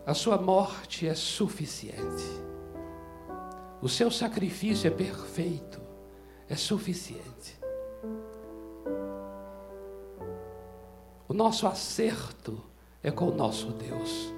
A 0.06 0.13
sua 0.13 0.38
morte 0.38 1.08
é 1.08 1.15
suficiente. 1.15 2.26
O 3.82 3.89
seu 3.89 4.12
sacrifício 4.12 4.88
é 4.88 4.91
perfeito, 4.91 5.82
é 6.47 6.56
suficiente. 6.56 7.60
O 11.28 11.34
nosso 11.34 11.65
acerto 11.65 12.62
é 13.02 13.10
com 13.10 13.30
o 13.30 13.36
nosso 13.36 13.71
Deus, 13.71 14.32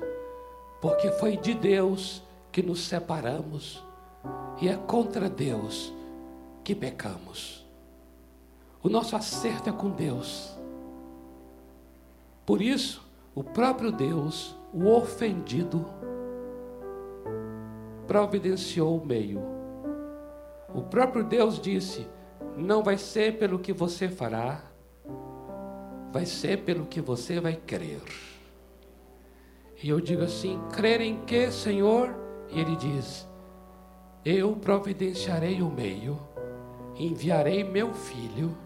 porque 0.80 1.12
foi 1.12 1.36
de 1.36 1.54
Deus 1.54 2.24
que 2.50 2.64
nos 2.64 2.88
separamos 2.88 3.84
e 4.62 4.70
é 4.70 4.78
contra 4.78 5.30
Deus 5.30 5.92
que 6.64 6.74
pecamos. 6.74 7.68
O 8.82 8.88
nosso 8.88 9.18
acerto 9.18 9.68
é 9.68 9.74
com 9.74 9.90
Deus. 9.90 10.58
Por 12.50 12.64
isso, 12.64 13.08
o 13.36 13.44
próprio 13.44 13.92
Deus 13.92 14.58
o 14.74 14.88
ofendido 14.88 15.86
providenciou 18.08 19.00
o 19.00 19.06
meio. 19.06 19.40
O 20.74 20.82
próprio 20.82 21.24
Deus 21.24 21.62
disse: 21.62 22.08
não 22.58 22.82
vai 22.82 22.98
ser 22.98 23.38
pelo 23.38 23.60
que 23.60 23.72
você 23.72 24.10
fará, 24.10 24.64
vai 26.12 26.26
ser 26.26 26.64
pelo 26.64 26.88
que 26.88 27.00
você 27.00 27.40
vai 27.40 27.56
crer. 27.56 28.02
E 29.84 29.88
eu 29.88 30.02
digo 30.02 30.24
assim: 30.24 30.60
crer 30.72 31.02
em 31.02 31.24
que, 31.26 31.52
Senhor? 31.52 32.16
E 32.50 32.60
ele 32.60 32.76
diz: 32.78 33.28
eu 34.26 34.56
providenciarei 34.56 35.62
o 35.62 35.70
meio, 35.70 36.20
enviarei 36.96 37.64
meu 37.64 37.94
filho, 37.94 38.58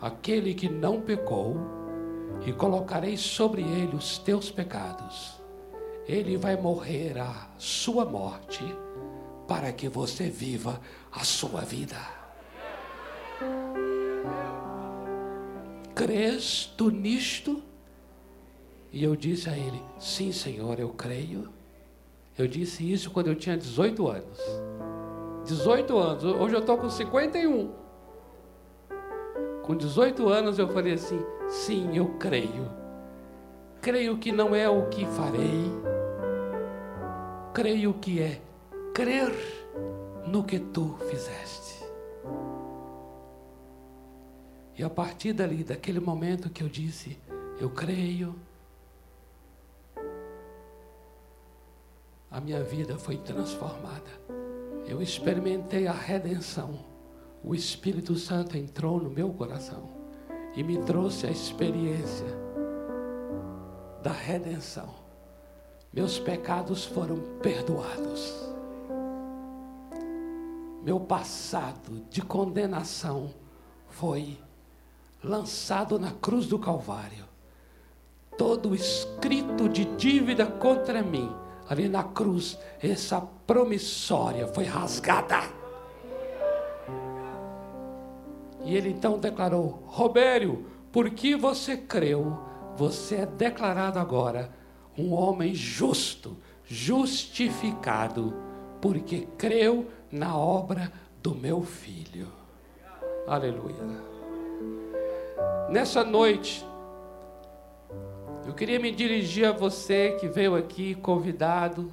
aquele 0.00 0.54
que 0.54 0.68
não 0.68 1.00
pecou 1.00 1.81
e 2.44 2.52
colocarei 2.52 3.16
sobre 3.16 3.62
ele 3.62 3.96
os 3.96 4.18
teus 4.18 4.50
pecados. 4.50 5.40
Ele 6.06 6.36
vai 6.36 6.56
morrer 6.56 7.18
a 7.18 7.48
sua 7.58 8.04
morte 8.04 8.64
para 9.46 9.72
que 9.72 9.88
você 9.88 10.28
viva 10.28 10.80
a 11.10 11.24
sua 11.24 11.60
vida. 11.60 11.96
Crês 15.94 16.72
tu 16.76 16.90
nisto? 16.90 17.62
E 18.90 19.04
eu 19.04 19.14
disse 19.14 19.48
a 19.48 19.56
ele: 19.56 19.80
Sim, 19.98 20.32
Senhor, 20.32 20.78
eu 20.78 20.88
creio. 20.90 21.48
Eu 22.36 22.48
disse 22.48 22.90
isso 22.90 23.10
quando 23.10 23.28
eu 23.28 23.34
tinha 23.34 23.56
18 23.56 24.08
anos. 24.08 24.38
18 25.44 25.98
anos, 25.98 26.24
hoje 26.24 26.54
eu 26.54 26.60
estou 26.60 26.78
com 26.78 26.88
51. 26.88 27.72
Com 29.62 29.76
18 29.76 30.28
anos 30.28 30.58
eu 30.58 30.68
falei 30.68 30.94
assim: 30.94 31.20
sim, 31.48 31.96
eu 31.96 32.18
creio. 32.18 32.70
Creio 33.80 34.16
que 34.18 34.30
não 34.30 34.54
é 34.54 34.68
o 34.68 34.88
que 34.88 35.04
farei, 35.06 35.70
creio 37.52 37.92
que 37.94 38.22
é 38.22 38.40
crer 38.94 39.34
no 40.24 40.44
que 40.44 40.60
tu 40.60 40.96
fizeste. 41.10 41.82
E 44.78 44.84
a 44.84 44.88
partir 44.88 45.32
dali, 45.32 45.64
daquele 45.64 45.98
momento 45.98 46.48
que 46.48 46.62
eu 46.62 46.68
disse, 46.68 47.18
eu 47.60 47.70
creio, 47.70 48.34
a 52.30 52.40
minha 52.40 52.62
vida 52.62 52.96
foi 52.96 53.16
transformada. 53.16 54.10
Eu 54.86 55.02
experimentei 55.02 55.86
a 55.86 55.92
redenção. 55.92 56.78
O 57.42 57.52
Espírito 57.52 58.14
Santo 58.14 58.56
entrou 58.56 59.00
no 59.00 59.10
meu 59.10 59.32
coração 59.32 60.01
e 60.54 60.62
me 60.62 60.78
trouxe 60.78 61.26
a 61.26 61.30
experiência 61.30 62.26
da 64.02 64.12
redenção. 64.12 64.88
Meus 65.92 66.18
pecados 66.18 66.84
foram 66.84 67.18
perdoados. 67.42 68.50
Meu 70.82 70.98
passado 70.98 72.02
de 72.10 72.20
condenação 72.22 73.30
foi 73.88 74.38
lançado 75.22 75.98
na 75.98 76.10
cruz 76.10 76.46
do 76.46 76.58
Calvário. 76.58 77.24
Todo 78.36 78.74
escrito 78.74 79.68
de 79.68 79.84
dívida 79.96 80.46
contra 80.46 81.02
mim, 81.02 81.30
ali 81.68 81.88
na 81.88 82.02
cruz, 82.02 82.58
essa 82.80 83.20
promissória 83.20 84.48
foi 84.48 84.64
rasgada. 84.64 85.61
E 88.64 88.76
ele 88.76 88.90
então 88.90 89.18
declarou: 89.18 89.82
Robério, 89.86 90.66
porque 90.90 91.36
você 91.36 91.76
creu, 91.76 92.38
você 92.76 93.16
é 93.16 93.26
declarado 93.26 93.98
agora 93.98 94.50
um 94.96 95.12
homem 95.12 95.54
justo, 95.54 96.36
justificado, 96.64 98.34
porque 98.80 99.26
creu 99.38 99.88
na 100.10 100.36
obra 100.36 100.92
do 101.22 101.34
meu 101.34 101.62
filho. 101.62 102.28
Aleluia. 103.26 104.12
Nessa 105.70 106.04
noite, 106.04 106.64
eu 108.46 108.52
queria 108.52 108.78
me 108.78 108.92
dirigir 108.92 109.46
a 109.46 109.52
você 109.52 110.16
que 110.20 110.28
veio 110.28 110.54
aqui 110.54 110.94
convidado, 110.96 111.90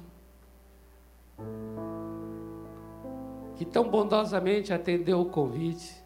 que 3.56 3.64
tão 3.64 3.88
bondosamente 3.88 4.72
atendeu 4.72 5.20
o 5.20 5.26
convite 5.26 5.99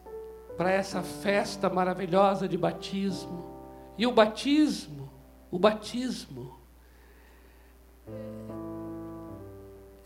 para 0.57 0.70
essa 0.70 1.02
festa 1.02 1.68
maravilhosa 1.68 2.48
de 2.48 2.57
batismo. 2.57 3.52
E 3.96 4.07
o 4.07 4.12
batismo, 4.12 5.11
o 5.50 5.59
batismo, 5.59 6.59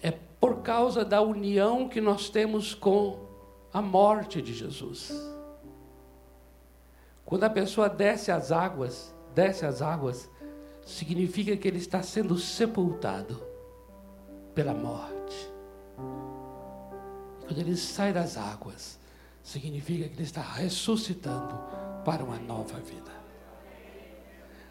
é 0.02 0.12
por 0.40 0.62
causa 0.62 1.04
da 1.04 1.20
união 1.20 1.88
que 1.88 2.00
nós 2.00 2.28
temos 2.28 2.74
com 2.74 3.26
a 3.72 3.82
morte 3.82 4.40
de 4.40 4.54
Jesus. 4.54 5.12
Quando 7.24 7.44
a 7.44 7.50
pessoa 7.50 7.88
desce 7.88 8.30
as 8.30 8.50
águas, 8.50 9.14
desce 9.34 9.66
as 9.66 9.82
águas, 9.82 10.30
significa 10.84 11.56
que 11.56 11.68
ele 11.68 11.78
está 11.78 12.02
sendo 12.02 12.38
sepultado 12.38 13.42
pela 14.54 14.72
morte. 14.72 15.52
Quando 17.46 17.58
ele 17.58 17.76
sai 17.76 18.12
das 18.12 18.36
águas, 18.36 18.97
significa 19.48 20.08
que 20.08 20.14
ele 20.14 20.22
está 20.22 20.42
ressuscitando 20.42 21.58
para 22.04 22.22
uma 22.22 22.38
nova 22.38 22.78
vida. 22.80 23.10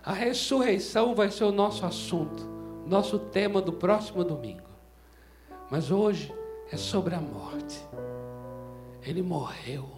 A 0.03 0.13
ressurreição 0.13 1.15
vai 1.15 1.32
ser 1.32 1.43
o 1.43 1.51
nosso 1.51 1.86
assunto 1.86 2.57
nosso 2.88 3.19
tema 3.19 3.61
do 3.61 3.73
próximo 3.73 4.23
domingo. 4.23 4.69
Mas 5.69 5.91
hoje 5.91 6.34
é 6.71 6.78
sobre 6.78 7.13
a 7.13 7.19
morte. 7.19 7.80
Ele 9.01 9.21
morreu. 9.21 9.89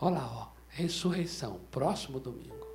Olha 0.00 0.18
lá, 0.18 0.30
ó, 0.32 0.46
ressurreição, 0.68 1.58
próximo 1.70 2.20
domingo. 2.20 2.66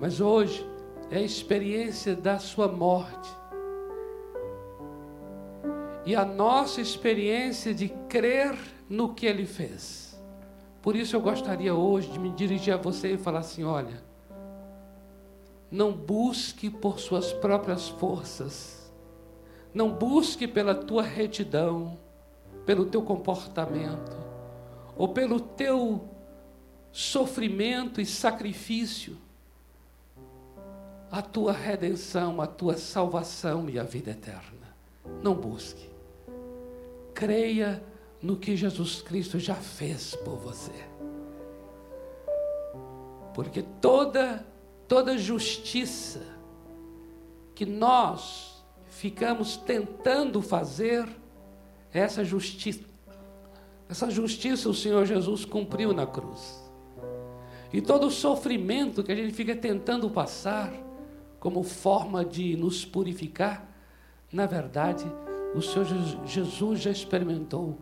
Mas 0.00 0.20
hoje 0.20 0.66
é 1.10 1.18
a 1.18 1.22
experiência 1.22 2.16
da 2.16 2.38
sua 2.38 2.66
morte. 2.66 3.30
E 6.04 6.16
a 6.16 6.24
nossa 6.24 6.80
experiência 6.80 7.72
de 7.72 7.88
crer 8.08 8.58
no 8.88 9.14
que 9.14 9.26
ele 9.26 9.46
fez. 9.46 10.18
Por 10.82 10.94
isso 10.94 11.16
eu 11.16 11.20
gostaria 11.20 11.74
hoje 11.74 12.10
de 12.10 12.18
me 12.18 12.30
dirigir 12.30 12.74
a 12.74 12.76
você 12.76 13.14
e 13.14 13.18
falar 13.18 13.40
assim: 13.40 13.64
olha, 13.64 14.02
não 15.70 15.92
busque 15.92 16.70
por 16.70 17.00
suas 17.00 17.32
próprias 17.32 17.88
forças. 17.88 18.92
Não 19.72 19.90
busque 19.90 20.46
pela 20.46 20.74
tua 20.74 21.02
retidão, 21.02 21.98
pelo 22.64 22.86
teu 22.86 23.02
comportamento, 23.02 24.16
ou 24.96 25.08
pelo 25.08 25.40
teu 25.40 26.08
sofrimento 26.92 28.00
e 28.00 28.06
sacrifício, 28.06 29.16
a 31.10 31.20
tua 31.20 31.52
redenção, 31.52 32.40
a 32.40 32.46
tua 32.46 32.76
salvação 32.76 33.68
e 33.68 33.78
a 33.78 33.82
vida 33.82 34.12
eterna. 34.12 34.68
Não 35.20 35.34
busque. 35.34 35.90
Creia 37.12 37.82
no 38.24 38.38
que 38.38 38.56
Jesus 38.56 39.02
Cristo 39.02 39.38
já 39.38 39.54
fez 39.54 40.16
por 40.16 40.36
você. 40.36 40.72
Porque 43.34 43.62
toda 43.82 44.46
toda 44.88 45.18
justiça 45.18 46.22
que 47.54 47.66
nós 47.66 48.64
ficamos 48.88 49.58
tentando 49.58 50.40
fazer, 50.40 51.06
essa 51.92 52.24
justiça, 52.24 52.80
essa 53.90 54.10
justiça 54.10 54.70
o 54.70 54.74
Senhor 54.74 55.04
Jesus 55.04 55.44
cumpriu 55.44 55.92
na 55.92 56.06
cruz. 56.06 56.64
E 57.74 57.82
todo 57.82 58.06
o 58.06 58.10
sofrimento 58.10 59.02
que 59.02 59.12
a 59.12 59.16
gente 59.16 59.34
fica 59.34 59.54
tentando 59.54 60.08
passar 60.08 60.72
como 61.38 61.62
forma 61.62 62.24
de 62.24 62.56
nos 62.56 62.86
purificar, 62.86 63.68
na 64.32 64.46
verdade, 64.46 65.04
o 65.54 65.60
Senhor 65.60 65.86
Jesus 66.24 66.80
já 66.80 66.90
experimentou 66.90 67.78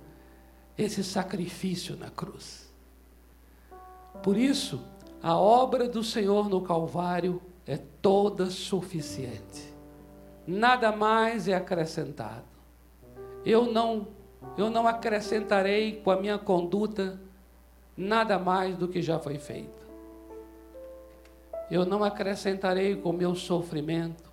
esse 0.77 1.05
sacrifício 1.05 1.97
na 1.97 2.11
cruz. 2.11 2.73
Por 4.23 4.37
isso, 4.37 4.83
a 5.23 5.37
obra 5.37 5.89
do 5.89 6.03
Senhor 6.03 6.49
no 6.49 6.61
Calvário 6.61 7.41
é 7.67 7.77
toda 7.77 8.51
suficiente. 8.51 9.73
Nada 10.47 10.91
mais 10.93 11.49
é 11.49 11.55
acrescentado. 11.55 12.45
Eu 13.45 13.67
não 13.71 14.09
eu 14.57 14.69
não 14.69 14.89
acrescentarei 14.89 16.01
com 16.01 16.11
a 16.11 16.17
minha 16.17 16.37
conduta 16.37 17.19
nada 17.97 18.39
mais 18.39 18.77
do 18.77 18.89
que 18.89 19.01
já 19.01 19.19
foi 19.19 19.39
feito. 19.39 19.87
Eu 21.71 21.87
não 21.87 22.03
acrescentarei 22.03 22.97
com 22.97 23.11
o 23.11 23.13
meu 23.13 23.35
sofrimento 23.35 24.31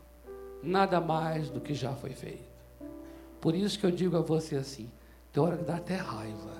nada 0.61 0.99
mais 0.99 1.49
do 1.49 1.61
que 1.61 1.73
já 1.73 1.93
foi 1.93 2.11
feito. 2.11 2.49
Por 3.39 3.55
isso 3.55 3.79
que 3.79 3.85
eu 3.85 3.91
digo 3.91 4.17
a 4.17 4.21
você 4.21 4.55
assim: 4.55 4.89
tem 5.31 5.43
hora 5.43 5.57
que 5.57 5.63
dá 5.63 5.75
até 5.75 5.95
raiva. 5.95 6.59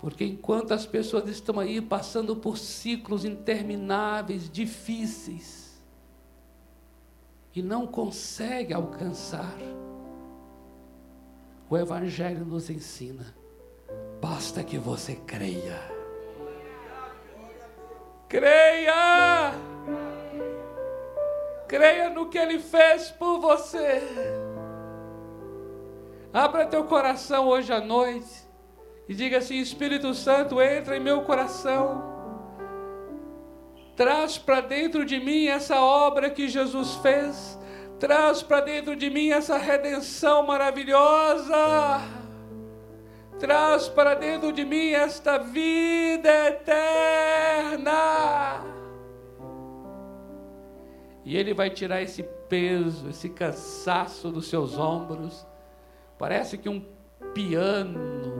Porque 0.00 0.24
enquanto 0.24 0.72
as 0.72 0.84
pessoas 0.84 1.28
estão 1.28 1.58
aí 1.58 1.80
passando 1.80 2.36
por 2.36 2.58
ciclos 2.58 3.24
intermináveis, 3.24 4.50
difíceis, 4.50 5.82
e 7.54 7.62
não 7.62 7.86
conseguem 7.86 8.76
alcançar, 8.76 9.56
o 11.70 11.78
Evangelho 11.78 12.44
nos 12.44 12.68
ensina: 12.68 13.34
basta 14.20 14.62
que 14.62 14.76
você 14.76 15.14
creia. 15.16 15.80
Creia! 18.28 19.54
Creia 21.66 22.10
no 22.10 22.28
que 22.28 22.36
Ele 22.36 22.58
fez 22.58 23.10
por 23.10 23.40
você. 23.40 24.02
Abra 26.34 26.66
teu 26.66 26.82
coração 26.82 27.46
hoje 27.46 27.72
à 27.72 27.80
noite 27.80 28.42
e 29.08 29.14
diga 29.14 29.38
assim: 29.38 29.60
Espírito 29.60 30.12
Santo, 30.12 30.60
entra 30.60 30.96
em 30.96 31.00
meu 31.00 31.22
coração. 31.22 32.12
Traz 33.94 34.36
para 34.36 34.60
dentro 34.60 35.04
de 35.04 35.20
mim 35.20 35.46
essa 35.46 35.80
obra 35.80 36.28
que 36.28 36.48
Jesus 36.48 36.96
fez. 36.96 37.56
Traz 38.00 38.42
para 38.42 38.62
dentro 38.62 38.96
de 38.96 39.08
mim 39.08 39.30
essa 39.30 39.56
redenção 39.56 40.44
maravilhosa. 40.44 42.00
Traz 43.38 43.88
para 43.88 44.14
dentro 44.14 44.52
de 44.52 44.64
mim 44.64 44.90
esta 44.90 45.38
vida 45.38 46.48
eterna. 46.48 47.92
E 51.24 51.36
Ele 51.36 51.54
vai 51.54 51.70
tirar 51.70 52.02
esse 52.02 52.24
peso, 52.48 53.08
esse 53.08 53.28
cansaço 53.28 54.32
dos 54.32 54.48
seus 54.48 54.76
ombros. 54.76 55.53
Parece 56.24 56.56
que 56.56 56.70
um 56.70 56.80
piano 57.34 58.32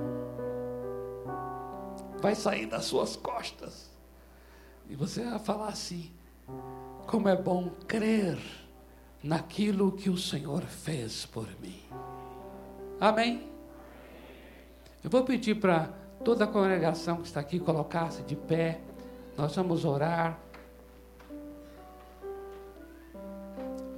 vai 2.19 2.35
sair 2.35 2.65
das 2.65 2.87
suas 2.87 3.15
costas. 3.15 3.91
E 4.89 4.97
você 4.97 5.23
vai 5.23 5.39
falar 5.39 5.69
assim: 5.69 6.11
como 7.07 7.29
é 7.29 7.37
bom 7.37 7.69
crer 7.87 8.39
naquilo 9.23 9.93
que 9.93 10.09
o 10.09 10.17
Senhor 10.17 10.63
fez 10.63 11.27
por 11.27 11.47
mim. 11.61 11.83
Amém? 12.99 13.51
Eu 15.05 15.11
vou 15.11 15.23
pedir 15.23 15.57
para 15.57 15.91
toda 16.25 16.45
a 16.45 16.49
congregação 16.49 17.19
que 17.19 17.27
está 17.27 17.41
aqui 17.41 17.61
colocar-se 17.61 18.23
de 18.23 18.35
pé. 18.35 18.81
Nós 19.37 19.55
vamos 19.55 19.85
orar. 19.85 20.41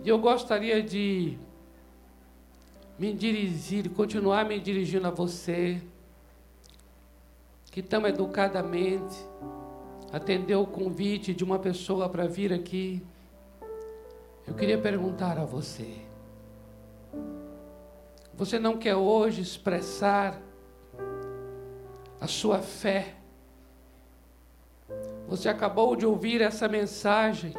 E 0.02 0.08
eu 0.08 0.18
gostaria 0.18 0.82
de 0.82 1.38
me 2.98 3.12
dirigir, 3.12 3.90
continuar 3.90 4.44
me 4.44 4.58
dirigindo 4.58 5.06
a 5.06 5.10
você, 5.10 5.80
que 7.70 7.82
tão 7.82 8.06
educadamente 8.06 9.16
atendeu 10.12 10.62
o 10.62 10.66
convite 10.66 11.34
de 11.34 11.44
uma 11.44 11.58
pessoa 11.58 12.08
para 12.08 12.26
vir 12.26 12.52
aqui. 12.52 13.02
Eu 14.46 14.54
queria 14.54 14.78
perguntar 14.78 15.38
a 15.38 15.44
você: 15.44 15.94
você 18.34 18.58
não 18.58 18.78
quer 18.78 18.96
hoje 18.96 19.42
expressar 19.42 20.40
a 22.20 22.26
sua 22.26 22.60
fé? 22.60 23.14
Você 25.28 25.48
acabou 25.48 25.96
de 25.96 26.06
ouvir 26.06 26.40
essa 26.40 26.68
mensagem. 26.68 27.52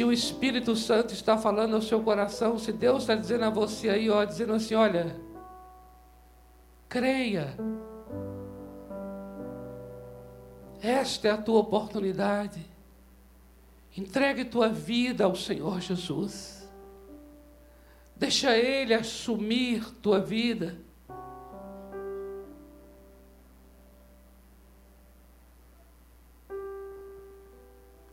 Se 0.00 0.04
o 0.04 0.10
Espírito 0.10 0.74
Santo 0.74 1.12
está 1.12 1.36
falando 1.36 1.74
ao 1.74 1.82
seu 1.82 2.02
coração, 2.02 2.58
se 2.58 2.72
Deus 2.72 3.02
está 3.02 3.14
dizendo 3.14 3.44
a 3.44 3.50
você 3.50 3.90
aí, 3.90 4.08
ó, 4.08 4.24
dizendo 4.24 4.54
assim: 4.54 4.74
olha, 4.74 5.14
creia. 6.88 7.54
Esta 10.80 11.28
é 11.28 11.30
a 11.32 11.36
tua 11.36 11.60
oportunidade. 11.60 12.64
Entregue 13.94 14.46
tua 14.46 14.70
vida 14.70 15.26
ao 15.26 15.36
Senhor 15.36 15.82
Jesus. 15.82 16.66
Deixa 18.16 18.56
Ele 18.56 18.94
assumir 18.94 19.84
tua 20.00 20.18
vida. 20.18 20.78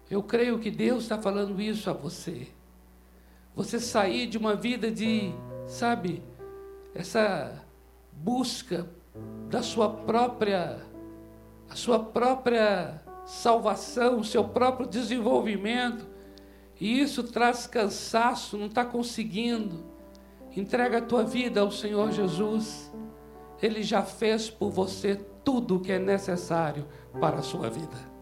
Eu 0.10 0.24
creio 0.24 0.60
que 0.60 0.72
Deus 0.72 1.04
está 1.04 1.18
falando 1.18 1.62
isso 1.62 1.90
a 1.90 1.94
você. 1.94 2.48
Você 3.56 3.80
sair 3.80 4.28
de 4.28 4.38
uma 4.38 4.56
vida 4.56 4.90
de, 4.90 5.34
sabe, 5.66 6.24
essa 6.96 7.64
busca 8.12 8.88
da 9.50 9.62
sua 9.62 9.90
própria, 9.90 10.80
a 11.70 11.76
sua 11.76 12.00
própria 12.00 13.02
salvação, 13.26 14.20
o 14.20 14.24
seu 14.24 14.44
próprio 14.44 14.88
desenvolvimento, 14.88 16.08
e 16.80 17.02
isso 17.02 17.24
traz 17.24 17.68
cansaço, 17.68 18.58
não 18.58 18.68
está 18.68 18.86
conseguindo. 18.86 19.84
Entrega 20.56 21.00
a 21.00 21.02
tua 21.02 21.24
vida 21.24 21.62
ao 21.62 21.70
Senhor 21.70 22.12
Jesus. 22.12 22.92
Ele 23.62 23.84
já 23.84 24.02
fez 24.02 24.50
por 24.50 24.70
você 24.72 25.16
tudo 25.44 25.76
o 25.76 25.80
que 25.80 25.92
é 25.92 26.00
necessário 26.00 26.88
para 27.20 27.38
a 27.38 27.44
sua 27.44 27.70
vida. 27.70 28.17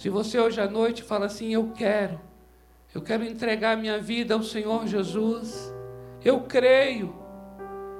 Se 0.00 0.08
você 0.08 0.40
hoje 0.40 0.58
à 0.58 0.66
noite 0.66 1.02
fala 1.02 1.26
assim, 1.26 1.52
eu 1.52 1.72
quero, 1.76 2.18
eu 2.94 3.02
quero 3.02 3.22
entregar 3.22 3.76
minha 3.76 3.98
vida 3.98 4.32
ao 4.32 4.42
Senhor 4.42 4.86
Jesus, 4.86 5.74
eu 6.24 6.40
creio, 6.40 7.14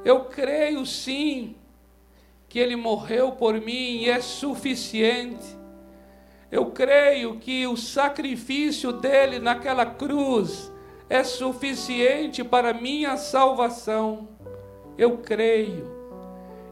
eu 0.02 0.24
creio 0.24 0.86
sim 0.86 1.56
que 2.48 2.58
Ele 2.58 2.74
morreu 2.74 3.32
por 3.32 3.60
mim 3.60 3.98
e 3.98 4.08
é 4.08 4.18
suficiente. 4.18 5.44
Eu 6.50 6.70
creio 6.70 7.36
que 7.36 7.66
o 7.66 7.76
sacrifício 7.76 8.92
dele 8.94 9.38
naquela 9.38 9.84
cruz 9.84 10.72
é 11.06 11.22
suficiente 11.22 12.42
para 12.42 12.72
minha 12.72 13.18
salvação. 13.18 14.26
Eu 14.96 15.18
creio. 15.18 15.84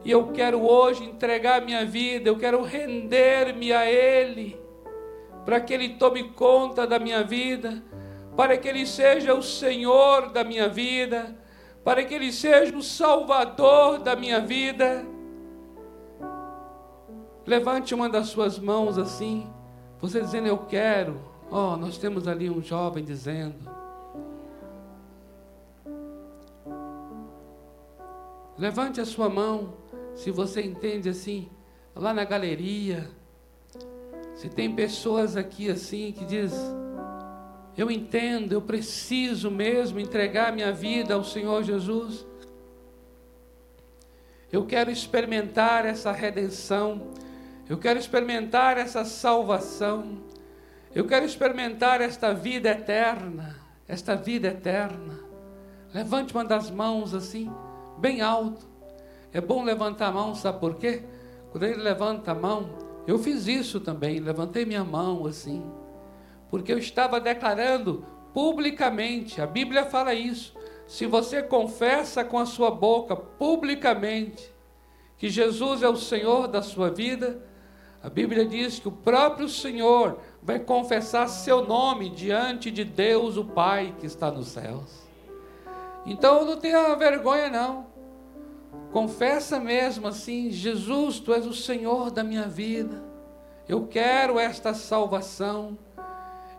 E 0.07 0.11
eu 0.11 0.29
quero 0.29 0.63
hoje 0.63 1.05
entregar 1.05 1.61
minha 1.61 1.85
vida, 1.85 2.31
eu 2.31 2.39
quero 2.39 2.63
render-me 2.63 3.75
a 3.75 3.85
Ele, 3.85 4.59
para 5.49 5.63
que 5.63 5.73
Ele 5.73 5.95
tome 5.95 6.25
conta 6.33 6.87
da 6.87 6.99
minha 6.99 7.25
vida, 7.25 7.83
para 8.37 8.59
que 8.59 8.69
Ele 8.69 8.85
seja 8.85 9.33
o 9.33 9.43
Senhor 9.43 10.31
da 10.31 10.45
minha 10.45 10.69
vida 10.69 11.35
para 11.89 12.05
que 12.05 12.13
Ele 12.13 12.31
seja 12.31 12.77
o 12.77 12.83
Salvador 12.83 13.99
da 13.99 14.15
minha 14.15 14.41
vida. 14.41 15.07
Levante 17.47 17.95
uma 17.95 18.11
das 18.11 18.29
suas 18.29 18.59
mãos 18.59 18.99
assim, 18.99 19.51
você 19.99 20.21
dizendo: 20.21 20.49
Eu 20.49 20.59
quero. 20.59 21.19
Oh, 21.51 21.79
nós 21.79 21.97
temos 21.97 22.29
ali 22.29 22.51
um 22.51 22.63
jovem 22.63 23.03
dizendo. 23.03 23.57
Levante 28.59 29.01
a 29.01 29.07
sua 29.07 29.31
mão, 29.31 29.73
se 30.15 30.31
você 30.31 30.61
entende 30.61 31.09
assim, 31.09 31.49
lá 31.97 32.13
na 32.13 32.25
galeria. 32.25 33.09
Se 34.39 34.49
tem 34.49 34.73
pessoas 34.73 35.37
aqui 35.37 35.69
assim 35.69 36.13
que 36.13 36.25
diz, 36.25 36.53
eu 37.77 37.91
entendo, 37.91 38.53
eu 38.53 38.63
preciso 38.63 39.51
mesmo 39.51 39.99
entregar 39.99 40.53
minha 40.53 40.71
vida 40.71 41.15
ao 41.15 41.25
Senhor 41.25 41.65
Jesus. 41.65 42.25
Eu 44.53 44.65
quero 44.65 44.93
experimentar 44.93 45.85
essa 45.85 46.13
redenção. 46.13 47.09
Eu 47.69 47.79
quero 47.79 47.99
experimentar 47.99 48.79
essa 48.79 49.05
salvação. 49.05 50.23
Eu 50.95 51.05
quero 51.05 51.27
experimentar 51.27 52.01
esta 52.01 52.33
vida 52.33 52.69
eterna. 52.69 53.57
Esta 53.89 54.15
vida 54.15 54.47
eterna. 54.47 55.19
Levante 55.93 56.33
uma 56.33 56.45
das 56.45 56.71
mãos 56.71 57.13
assim, 57.13 57.53
bem 57.99 58.21
alto. 58.21 58.69
É 59.33 59.41
bom 59.41 59.65
levantar 59.65 60.07
a 60.07 60.13
mão, 60.13 60.33
sabe 60.37 60.61
por 60.61 60.77
quê? 60.77 61.03
Quando 61.51 61.65
ele 61.65 61.83
levanta 61.83 62.31
a 62.31 62.35
mão, 62.37 62.88
eu 63.09 63.19
fiz 63.19 63.47
isso 63.47 63.81
também, 63.81 64.21
levantei 64.21 64.65
minha 64.65 64.85
mão 64.85 65.27
assim 65.27 65.63
porque 66.51 66.73
eu 66.73 66.79
estava 66.79 67.21
declarando 67.21 68.05
publicamente, 68.33 69.41
a 69.41 69.47
Bíblia 69.47 69.85
fala 69.85 70.15
isso. 70.15 70.55
Se 70.87 71.07
você 71.07 71.43
confessa 71.43 72.25
com 72.25 72.39
a 72.39 72.47
sua 72.47 72.71
boca 72.71 73.15
publicamente 73.15 74.53
que 75.19 75.29
Jesus 75.29 75.83
é 75.83 75.89
o 75.89 75.97
Senhor 75.97 76.49
da 76.49 76.63
sua 76.63 76.91
vida, 76.91 77.43
a 78.03 78.09
Bíblia 78.09 78.47
diz 78.47 78.79
que 78.79 78.89
o 78.89 78.93
próprio 78.93 79.49
Senhor 79.49 80.21
vai 80.43 80.59
confessar 80.59 81.29
seu 81.29 81.67
nome 81.67 82.09
diante 82.09 82.71
de 82.71 82.85
Deus, 82.85 83.37
o 83.37 83.45
Pai 83.45 83.95
que 83.99 84.07
está 84.07 84.31
nos 84.31 84.49
céus. 84.49 85.07
Então 86.07 86.45
não 86.45 86.57
tenha 86.57 86.95
vergonha, 86.95 87.51
não. 87.51 87.87
Confessa 88.93 89.61
mesmo 89.61 90.09
assim: 90.09 90.51
Jesus, 90.51 91.21
tu 91.21 91.33
és 91.33 91.47
o 91.47 91.55
Senhor 91.55 92.11
da 92.11 92.25
minha 92.25 92.49
vida. 92.49 93.03
Eu 93.69 93.87
quero 93.87 94.39
esta 94.39 94.73
salvação. 94.73 95.79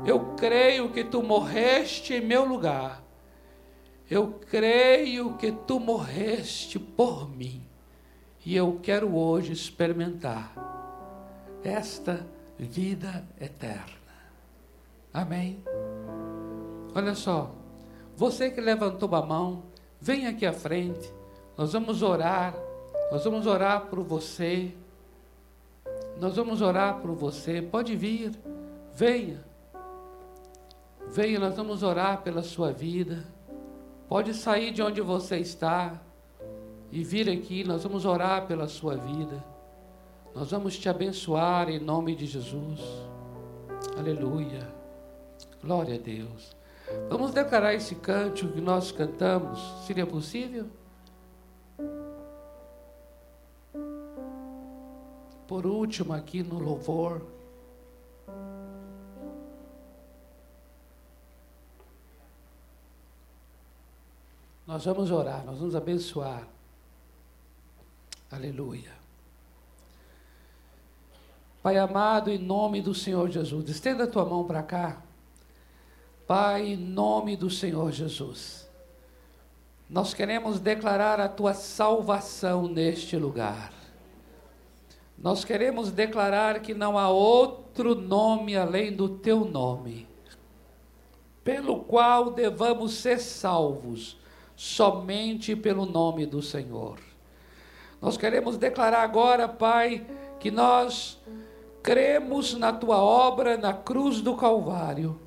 Eu 0.05 0.33
creio 0.35 0.89
que 0.91 1.03
tu 1.03 1.21
morreste 1.23 2.13
em 2.13 2.21
meu 2.21 2.45
lugar. 2.45 3.03
Eu 4.09 4.39
creio 4.49 5.35
que 5.35 5.51
tu 5.51 5.79
morreste 5.79 6.79
por 6.79 7.29
mim. 7.29 7.61
E 8.45 8.55
eu 8.55 8.79
quero 8.81 9.15
hoje 9.15 9.51
experimentar 9.51 10.53
esta 11.63 12.25
vida 12.57 13.27
eterna. 13.39 13.99
Amém? 15.13 15.63
Olha 16.95 17.13
só, 17.13 17.53
você 18.15 18.49
que 18.49 18.61
levantou 18.61 19.13
a 19.15 19.25
mão, 19.25 19.63
vem 19.99 20.27
aqui 20.27 20.45
à 20.45 20.53
frente. 20.53 21.18
Nós 21.59 21.73
vamos 21.73 22.01
orar. 22.01 22.55
Nós 23.11 23.25
vamos 23.25 23.45
orar 23.45 23.87
por 23.87 24.01
você. 24.01 24.73
Nós 26.17 26.37
vamos 26.37 26.61
orar 26.61 27.01
por 27.01 27.11
você. 27.11 27.61
Pode 27.61 27.97
vir. 27.97 28.31
Venha. 28.93 29.43
Venha, 31.09 31.37
nós 31.37 31.57
vamos 31.57 31.83
orar 31.83 32.21
pela 32.21 32.43
sua 32.43 32.71
vida. 32.71 33.25
Pode 34.07 34.33
sair 34.33 34.71
de 34.71 34.81
onde 34.81 35.01
você 35.01 35.35
está 35.39 35.99
e 36.93 37.03
vir 37.03 37.29
aqui, 37.29 37.65
nós 37.65 37.83
vamos 37.83 38.05
orar 38.05 38.47
pela 38.47 38.69
sua 38.69 38.95
vida. 38.95 39.43
Nós 40.33 40.51
vamos 40.51 40.79
te 40.79 40.87
abençoar 40.87 41.69
em 41.69 41.77
nome 41.77 42.15
de 42.15 42.25
Jesus. 42.25 42.79
Aleluia. 43.97 44.65
Glória 45.61 45.95
a 45.95 45.99
Deus. 45.99 46.55
Vamos 47.09 47.31
declarar 47.31 47.73
esse 47.73 47.95
cântico 47.95 48.53
que 48.53 48.61
nós 48.61 48.93
cantamos. 48.93 49.59
Seria 49.85 50.07
possível? 50.07 50.78
Por 55.49 55.65
último, 55.65 56.13
aqui 56.13 56.43
no 56.43 56.59
louvor. 56.59 57.25
Nós 64.67 64.85
vamos 64.85 65.09
orar, 65.09 65.43
nós 65.43 65.57
vamos 65.57 65.75
abençoar. 65.75 66.47
Aleluia. 68.29 68.91
Pai 71.63 71.79
amado, 71.79 72.29
em 72.29 72.37
nome 72.37 72.79
do 72.79 72.93
Senhor 72.93 73.27
Jesus, 73.31 73.67
estenda 73.69 74.03
a 74.03 74.07
tua 74.07 74.25
mão 74.25 74.45
para 74.45 74.61
cá. 74.61 75.01
Pai, 76.27 76.73
em 76.73 76.77
nome 76.77 77.35
do 77.35 77.49
Senhor 77.49 77.91
Jesus, 77.91 78.69
Nós 79.89 80.13
queremos 80.13 80.59
declarar 80.59 81.19
a 81.19 81.27
tua 81.27 81.55
salvação 81.55 82.67
neste 82.67 83.17
lugar. 83.17 83.78
Nós 85.21 85.43
queremos 85.43 85.91
declarar 85.91 86.61
que 86.61 86.73
não 86.73 86.97
há 86.97 87.09
outro 87.09 87.93
nome 87.93 88.55
além 88.55 88.93
do 88.93 89.09
teu 89.09 89.43
nome, 89.43 90.07
pelo 91.43 91.81
qual 91.81 92.31
devamos 92.31 92.93
ser 92.93 93.19
salvos, 93.19 94.17
somente 94.55 95.57
pelo 95.57 95.85
nome 95.85 96.25
do 96.25 96.41
Senhor. 96.41 96.99
Nós 98.01 98.15
queremos 98.15 98.57
declarar 98.57 99.03
agora, 99.03 99.47
Pai, 99.47 100.05
que 100.39 100.49
nós 100.49 101.19
cremos 101.83 102.53
na 102.53 102.71
tua 102.71 102.97
obra 102.97 103.57
na 103.57 103.73
cruz 103.73 104.21
do 104.21 104.35
Calvário 104.35 105.19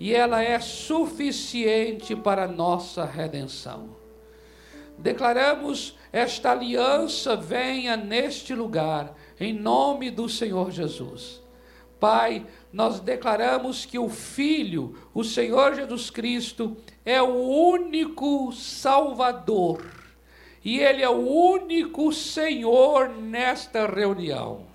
e 0.00 0.14
ela 0.14 0.42
é 0.42 0.58
suficiente 0.58 2.16
para 2.16 2.48
nossa 2.48 3.04
redenção. 3.04 3.90
Declaramos 4.96 5.97
esta 6.12 6.52
aliança 6.52 7.36
venha 7.36 7.96
neste 7.96 8.54
lugar, 8.54 9.14
em 9.38 9.52
nome 9.52 10.10
do 10.10 10.28
Senhor 10.28 10.70
Jesus. 10.70 11.42
Pai, 12.00 12.46
nós 12.72 13.00
declaramos 13.00 13.84
que 13.84 13.98
o 13.98 14.08
Filho, 14.08 14.96
o 15.12 15.24
Senhor 15.24 15.74
Jesus 15.74 16.10
Cristo, 16.10 16.76
é 17.04 17.20
o 17.20 17.34
único 17.34 18.52
Salvador 18.52 19.84
e 20.64 20.78
Ele 20.78 21.02
é 21.02 21.08
o 21.08 21.26
único 21.26 22.12
Senhor 22.12 23.08
nesta 23.08 23.86
reunião. 23.86 24.66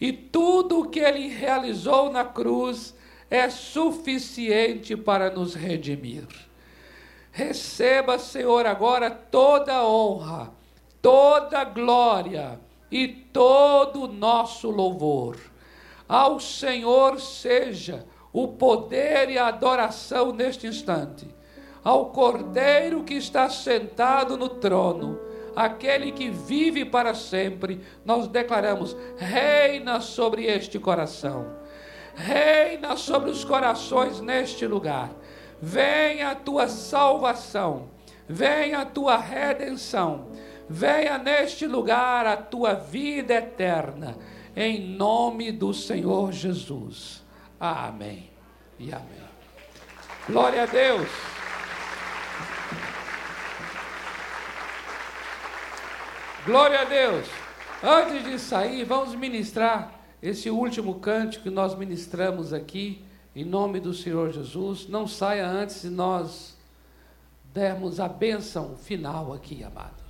E 0.00 0.12
tudo 0.12 0.80
o 0.80 0.88
que 0.88 1.00
Ele 1.00 1.28
realizou 1.28 2.10
na 2.10 2.24
cruz 2.24 2.94
é 3.30 3.48
suficiente 3.48 4.96
para 4.96 5.30
nos 5.30 5.54
redimir. 5.54 6.26
Receba, 7.32 8.18
Senhor, 8.18 8.66
agora 8.66 9.10
toda 9.10 9.74
a 9.74 9.88
honra, 9.88 10.52
toda 11.00 11.60
a 11.60 11.64
glória 11.64 12.60
e 12.90 13.08
todo 13.08 14.02
o 14.02 14.06
nosso 14.06 14.70
louvor. 14.70 15.38
Ao 16.06 16.38
Senhor 16.38 17.18
seja 17.18 18.04
o 18.34 18.48
poder 18.48 19.30
e 19.30 19.38
a 19.38 19.46
adoração 19.46 20.30
neste 20.30 20.66
instante. 20.66 21.26
Ao 21.82 22.10
Cordeiro 22.10 23.02
que 23.02 23.14
está 23.14 23.48
sentado 23.48 24.36
no 24.36 24.50
trono, 24.50 25.18
aquele 25.56 26.12
que 26.12 26.28
vive 26.28 26.84
para 26.84 27.14
sempre, 27.14 27.80
nós 28.04 28.28
declaramos: 28.28 28.94
reina 29.16 30.02
sobre 30.02 30.44
este 30.44 30.78
coração 30.78 31.62
reina 32.14 32.96
sobre 32.96 33.30
os 33.30 33.44
corações 33.44 34.20
neste 34.20 34.66
lugar. 34.66 35.10
Venha 35.64 36.32
a 36.32 36.34
tua 36.34 36.66
salvação, 36.66 37.88
venha 38.28 38.80
a 38.80 38.84
tua 38.84 39.16
redenção, 39.16 40.32
venha 40.68 41.16
neste 41.18 41.68
lugar 41.68 42.26
a 42.26 42.36
tua 42.36 42.74
vida 42.74 43.34
eterna, 43.34 44.18
em 44.56 44.80
nome 44.80 45.52
do 45.52 45.72
Senhor 45.72 46.32
Jesus. 46.32 47.22
Amém 47.60 48.28
e 48.76 48.92
amém. 48.92 49.22
Glória 50.28 50.64
a 50.64 50.66
Deus. 50.66 51.08
Glória 56.44 56.80
a 56.80 56.84
Deus. 56.84 57.28
Antes 57.80 58.24
de 58.24 58.36
sair, 58.40 58.82
vamos 58.82 59.14
ministrar 59.14 59.92
esse 60.20 60.50
último 60.50 60.98
cântico 60.98 61.44
que 61.44 61.50
nós 61.50 61.76
ministramos 61.76 62.52
aqui, 62.52 63.04
em 63.34 63.44
nome 63.44 63.80
do 63.80 63.94
Senhor 63.94 64.32
Jesus, 64.32 64.86
não 64.88 65.06
saia 65.06 65.48
antes 65.48 65.82
de 65.82 65.90
nós 65.90 66.56
dermos 67.52 68.00
a 68.00 68.08
bênção 68.08 68.76
final 68.76 69.32
aqui, 69.32 69.62
amado. 69.64 70.01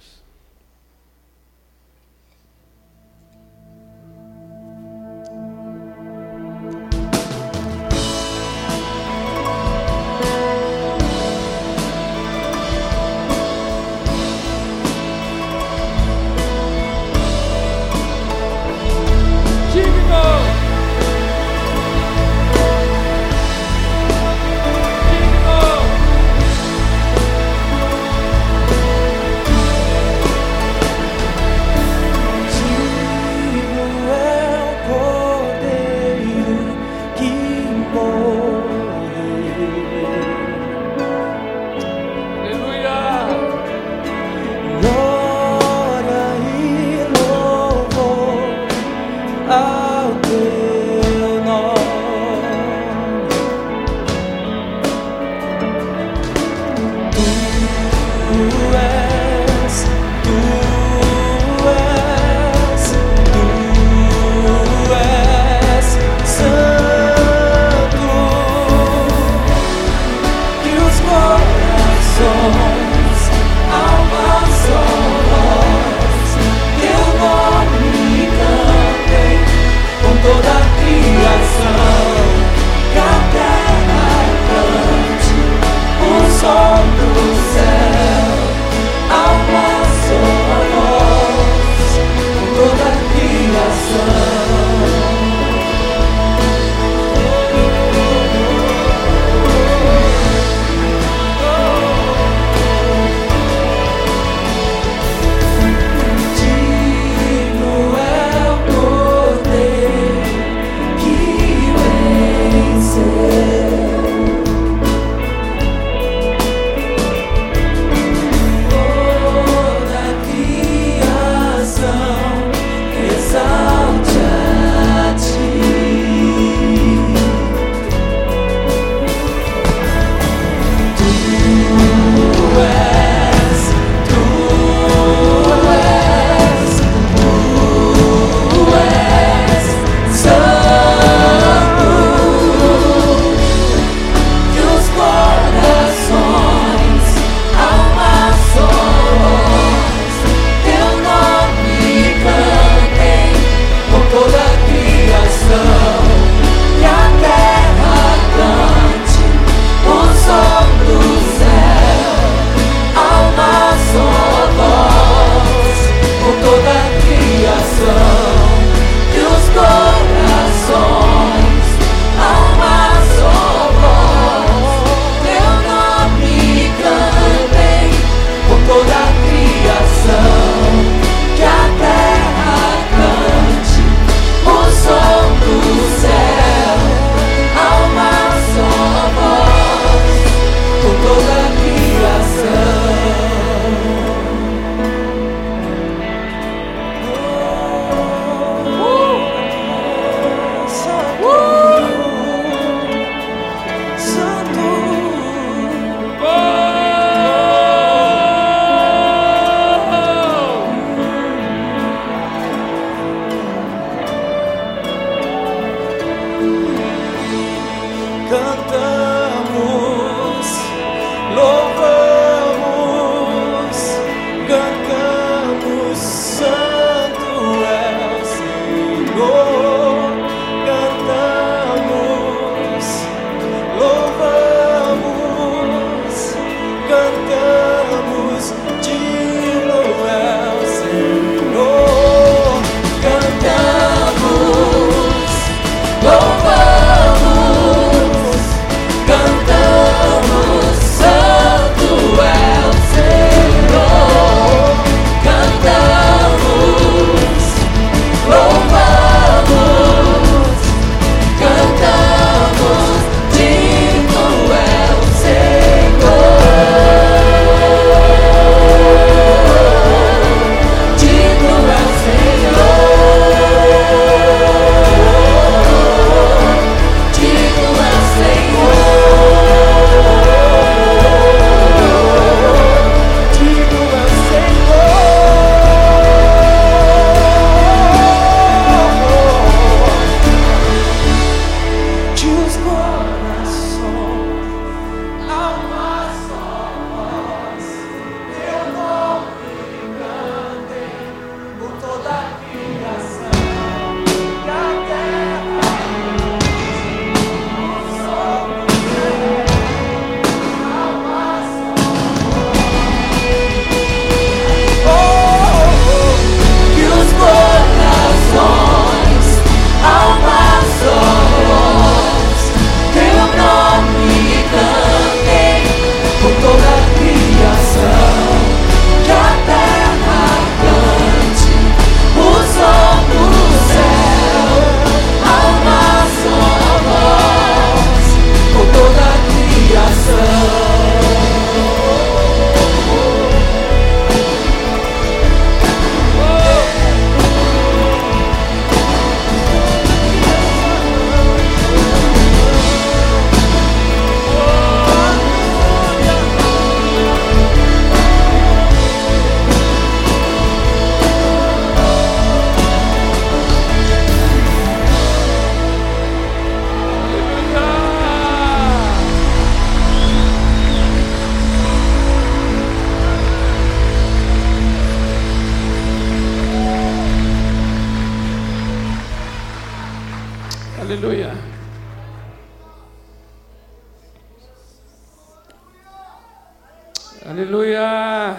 Aleluia. 387.24 388.36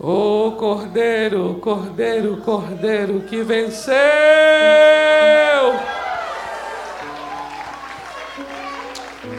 O 0.00 0.50
Cordeiro, 0.58 1.60
Cordeiro, 1.60 2.38
Cordeiro 2.38 3.20
que 3.20 3.42
venceu. 3.44 3.94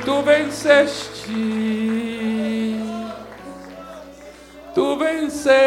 Tu 0.06 0.22
venceste. 0.22 1.32
Tu 4.74 4.98
venceste. 4.98 5.60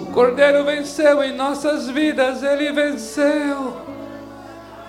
O 0.00 0.06
Cordeiro 0.06 0.64
venceu 0.64 1.22
em 1.22 1.32
nossas 1.36 1.88
vidas, 1.88 2.42
ele 2.42 2.72
venceu. 2.72 3.91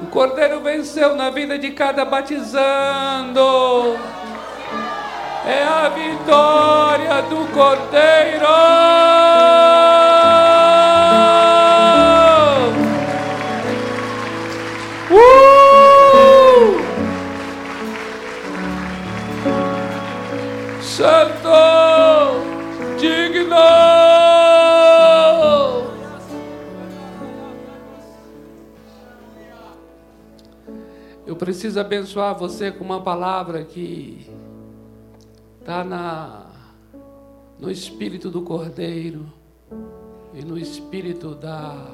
O 0.04 0.08
Cordeiro 0.08 0.60
venceu 0.60 1.16
na 1.16 1.30
vida 1.30 1.58
de 1.58 1.72
cada 1.72 2.04
batizando 2.04 3.40
é 5.48 5.64
a 5.64 5.88
vitória 5.88 7.22
do 7.24 7.48
Cordeiro. 7.54 8.46
Uh! 15.10 15.63
Preciso 31.44 31.78
abençoar 31.78 32.40
você 32.40 32.72
com 32.72 32.86
uma 32.86 33.02
palavra 33.02 33.66
que 33.66 34.32
está 35.60 35.84
na 35.84 36.46
no 37.60 37.70
espírito 37.70 38.30
do 38.30 38.44
Cordeiro 38.44 39.26
e 40.34 40.42
no 40.42 40.58
espírito 40.58 41.36
da, 41.36 41.86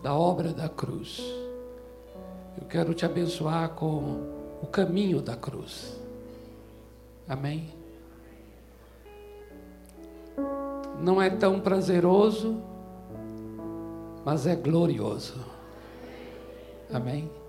da 0.00 0.14
obra 0.14 0.52
da 0.52 0.68
cruz. 0.68 1.20
Eu 2.56 2.68
quero 2.68 2.94
te 2.94 3.04
abençoar 3.04 3.70
com 3.70 4.58
o 4.62 4.66
caminho 4.68 5.20
da 5.20 5.34
cruz. 5.34 6.00
Amém? 7.28 7.74
Não 11.00 11.20
é 11.20 11.30
tão 11.30 11.58
prazeroso, 11.58 12.62
mas 14.24 14.46
é 14.46 14.54
glorioso. 14.54 15.34
Amém? 16.92 17.39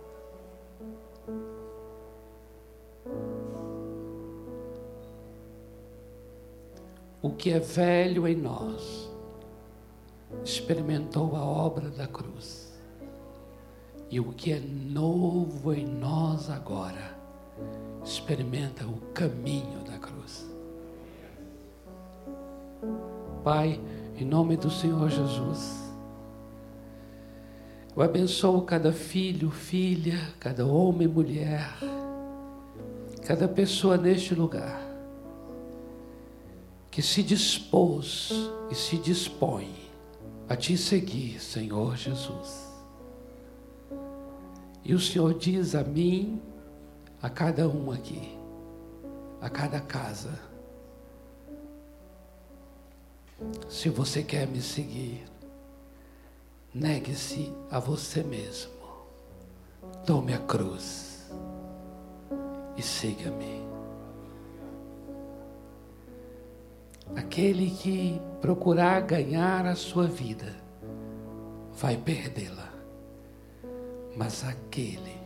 O 7.22 7.30
que 7.30 7.52
é 7.52 7.60
velho 7.60 8.28
em 8.28 8.36
nós 8.36 9.10
experimentou 10.44 11.36
a 11.36 11.44
obra 11.44 11.90
da 11.90 12.08
cruz. 12.08 12.72
E 14.10 14.20
o 14.20 14.34
que 14.34 14.52
é 14.52 14.60
novo 14.60 15.74
em 15.74 15.86
nós 15.86 16.50
agora 16.50 17.16
experimenta 18.04 18.86
o 18.86 18.98
caminho 19.14 19.84
da 19.86 19.98
cruz. 19.98 20.50
Pai, 23.44 23.80
em 24.18 24.26
nome 24.26 24.58
do 24.58 24.70
Senhor 24.70 25.10
Jesus, 25.10 25.80
eu 27.96 28.02
abençoo 28.02 28.64
cada 28.64 28.92
filho, 28.92 29.52
filha, 29.52 30.20
cada 30.40 30.66
homem, 30.66 31.08
mulher, 31.08 31.70
cada 33.26 33.48
pessoa 33.48 33.98
neste 33.98 34.34
lugar 34.34 34.91
que 36.92 37.02
se 37.02 37.24
dispôs 37.24 38.32
e 38.70 38.76
se 38.76 38.98
dispõe 38.98 39.74
a 40.50 40.56
te 40.58 40.78
seguir, 40.78 41.40
Senhor 41.40 41.96
Jesus. 41.96 42.70
E 44.84 44.94
o 44.94 45.00
Senhor 45.00 45.34
diz 45.34 45.74
a 45.74 45.84
mim, 45.84 46.42
a 47.22 47.30
cada 47.30 47.70
um 47.70 47.92
aqui, 47.92 48.38
a 49.40 49.50
cada 49.50 49.80
casa, 49.80 50.38
se 53.70 53.88
você 53.90 54.22
quer 54.22 54.46
me 54.46 54.62
seguir, 54.62 55.24
negue-se 56.74 57.54
a 57.70 57.80
você 57.80 58.22
mesmo, 58.22 58.72
tome 60.06 60.34
a 60.34 60.40
cruz 60.40 61.32
e 62.76 62.82
siga-me. 62.82 63.61
Aquele 67.16 67.70
que 67.70 68.22
procurar 68.40 69.02
ganhar 69.02 69.66
a 69.66 69.76
sua 69.76 70.08
vida 70.08 70.56
vai 71.74 71.98
perdê-la. 71.98 72.72
Mas 74.16 74.46
aquele 74.46 75.18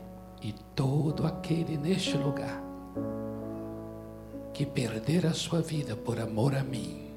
e 0.41 0.53
todo 0.75 1.25
aquele 1.25 1.77
neste 1.77 2.17
lugar 2.17 2.63
que 4.53 4.65
perder 4.65 5.25
a 5.25 5.33
sua 5.33 5.61
vida 5.61 5.95
por 5.95 6.19
amor 6.19 6.55
a 6.55 6.63
mim, 6.63 7.11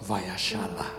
vai 0.00 0.28
achá-la. 0.28 0.90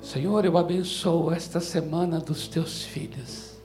Senhor, 0.00 0.44
eu 0.44 0.56
abençoo 0.56 1.30
esta 1.30 1.60
semana 1.60 2.18
dos 2.18 2.48
teus 2.48 2.82
filhos. 2.82 3.56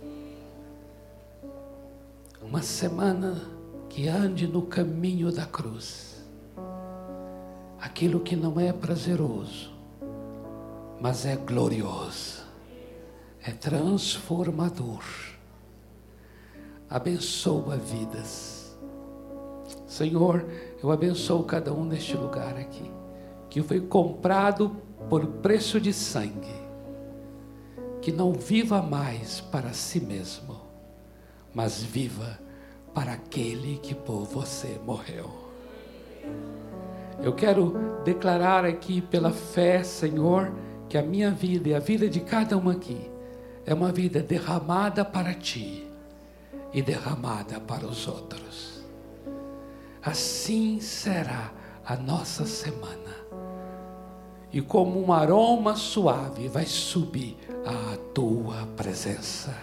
Uma 2.41 2.61
semana 2.61 3.41
que 3.87 4.09
ande 4.09 4.45
no 4.45 4.63
caminho 4.63 5.31
da 5.31 5.45
cruz 5.45 6.10
aquilo 7.81 8.19
que 8.19 8.35
não 8.35 8.59
é 8.59 8.71
prazeroso, 8.71 9.71
mas 10.99 11.25
é 11.25 11.35
glorioso, 11.35 12.43
é 13.43 13.49
transformador, 13.49 15.03
abençoa 16.87 17.77
vidas. 17.77 18.77
Senhor, 19.87 20.45
eu 20.81 20.91
abençoo 20.91 21.43
cada 21.43 21.73
um 21.73 21.83
neste 21.83 22.15
lugar 22.15 22.55
aqui, 22.55 22.89
que 23.49 23.63
foi 23.63 23.81
comprado 23.81 24.77
por 25.09 25.25
preço 25.25 25.81
de 25.81 25.91
sangue, 25.91 26.61
que 27.99 28.11
não 28.11 28.31
viva 28.31 28.79
mais 28.79 29.41
para 29.41 29.73
si 29.73 29.99
mesmo, 29.99 30.61
mas 31.51 31.81
viva 31.81 32.39
para 32.93 33.13
aquele 33.13 33.79
que 33.79 33.95
por 33.95 34.23
você 34.25 34.79
morreu. 34.85 35.29
Eu 37.23 37.33
quero 37.33 38.01
declarar 38.03 38.65
aqui 38.65 38.99
pela 38.99 39.31
fé, 39.31 39.83
Senhor, 39.83 40.51
que 40.89 40.97
a 40.97 41.03
minha 41.03 41.29
vida 41.29 41.69
e 41.69 41.73
a 41.75 41.79
vida 41.79 42.09
de 42.09 42.19
cada 42.19 42.57
um 42.57 42.67
aqui 42.67 43.09
é 43.63 43.73
uma 43.73 43.91
vida 43.91 44.21
derramada 44.21 45.05
para 45.05 45.33
ti 45.35 45.87
e 46.73 46.81
derramada 46.81 47.59
para 47.59 47.85
os 47.85 48.07
outros. 48.07 48.83
Assim 50.03 50.79
será 50.79 51.51
a 51.85 51.95
nossa 51.95 52.43
semana. 52.45 53.11
E 54.51 54.59
como 54.59 54.99
um 54.99 55.13
aroma 55.13 55.75
suave 55.75 56.47
vai 56.47 56.65
subir 56.65 57.37
à 57.63 57.97
tua 58.15 58.67
presença. 58.75 59.55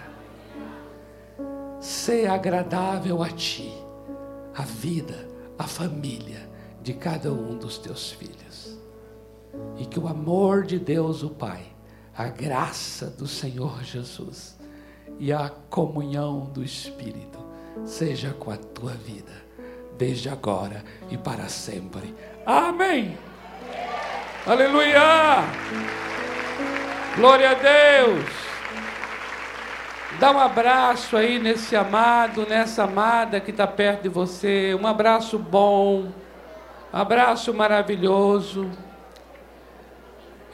Ser 1.81 2.29
agradável 2.29 3.21
a 3.21 3.29
ti, 3.29 3.73
a 4.55 4.63
vida, 4.63 5.29
a 5.59 5.65
família 5.65 6.48
de 6.83 6.95
cada 6.95 7.33
um 7.33 7.57
dos 7.57 7.79
teus 7.79 8.13
filhos. 8.13 8.79
E 9.77 9.87
que 9.87 9.99
o 9.99 10.09
amor 10.09 10.65
de 10.65 10.79
Deus, 10.79 11.23
o 11.23 11.31
Pai, 11.31 11.65
a 12.17 12.27
graça 12.29 13.07
do 13.07 13.27
Senhor 13.27 13.83
Jesus 13.83 14.59
e 15.19 15.33
a 15.33 15.49
comunhão 15.71 16.51
do 16.53 16.63
Espírito 16.63 17.39
seja 17.85 18.33
com 18.33 18.51
a 18.51 18.57
tua 18.57 18.93
vida, 18.93 19.33
desde 19.97 20.29
agora 20.29 20.85
e 21.11 21.17
para 21.17 21.49
sempre. 21.49 22.15
Amém. 22.45 23.17
Aleluia! 24.47 25.45
Glória 27.17 27.51
a 27.51 27.55
Deus! 27.55 28.25
Dá 30.19 30.33
um 30.33 30.39
abraço 30.41 31.17
aí 31.17 31.39
nesse 31.39 31.77
amado, 31.77 32.47
nessa 32.49 32.85
amada 32.85 33.39
que 33.39 33.53
está 33.53 33.67
perto 33.67 34.03
de 34.03 34.09
você. 34.09 34.77
Um 34.81 34.87
abraço 34.87 35.39
bom. 35.39 36.09
Abraço 36.93 37.53
maravilhoso. 37.53 38.71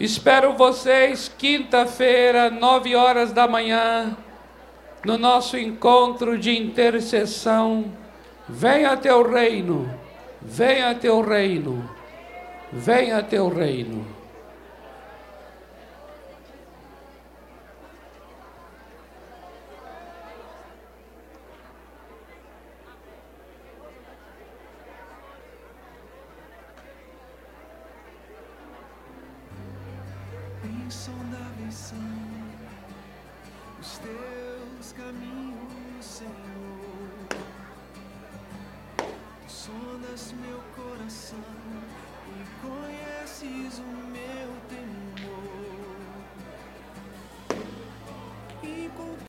Espero 0.01 0.55
vocês 0.55 1.33
quinta-feira, 1.39 2.51
nove 2.51 2.97
horas 2.97 3.33
da 3.33 3.47
manhã, 3.47 4.17
no 5.05 5.17
nosso 5.17 5.57
encontro 5.57 6.37
de 6.37 6.51
intercessão. 6.59 7.85
Venha 8.49 8.97
teu 8.97 9.23
reino, 9.23 9.89
venha 10.43 10.95
teu 10.95 11.21
reino, 11.21 11.89
venha 12.73 13.23
teu 13.23 13.49
reino. 13.49 14.14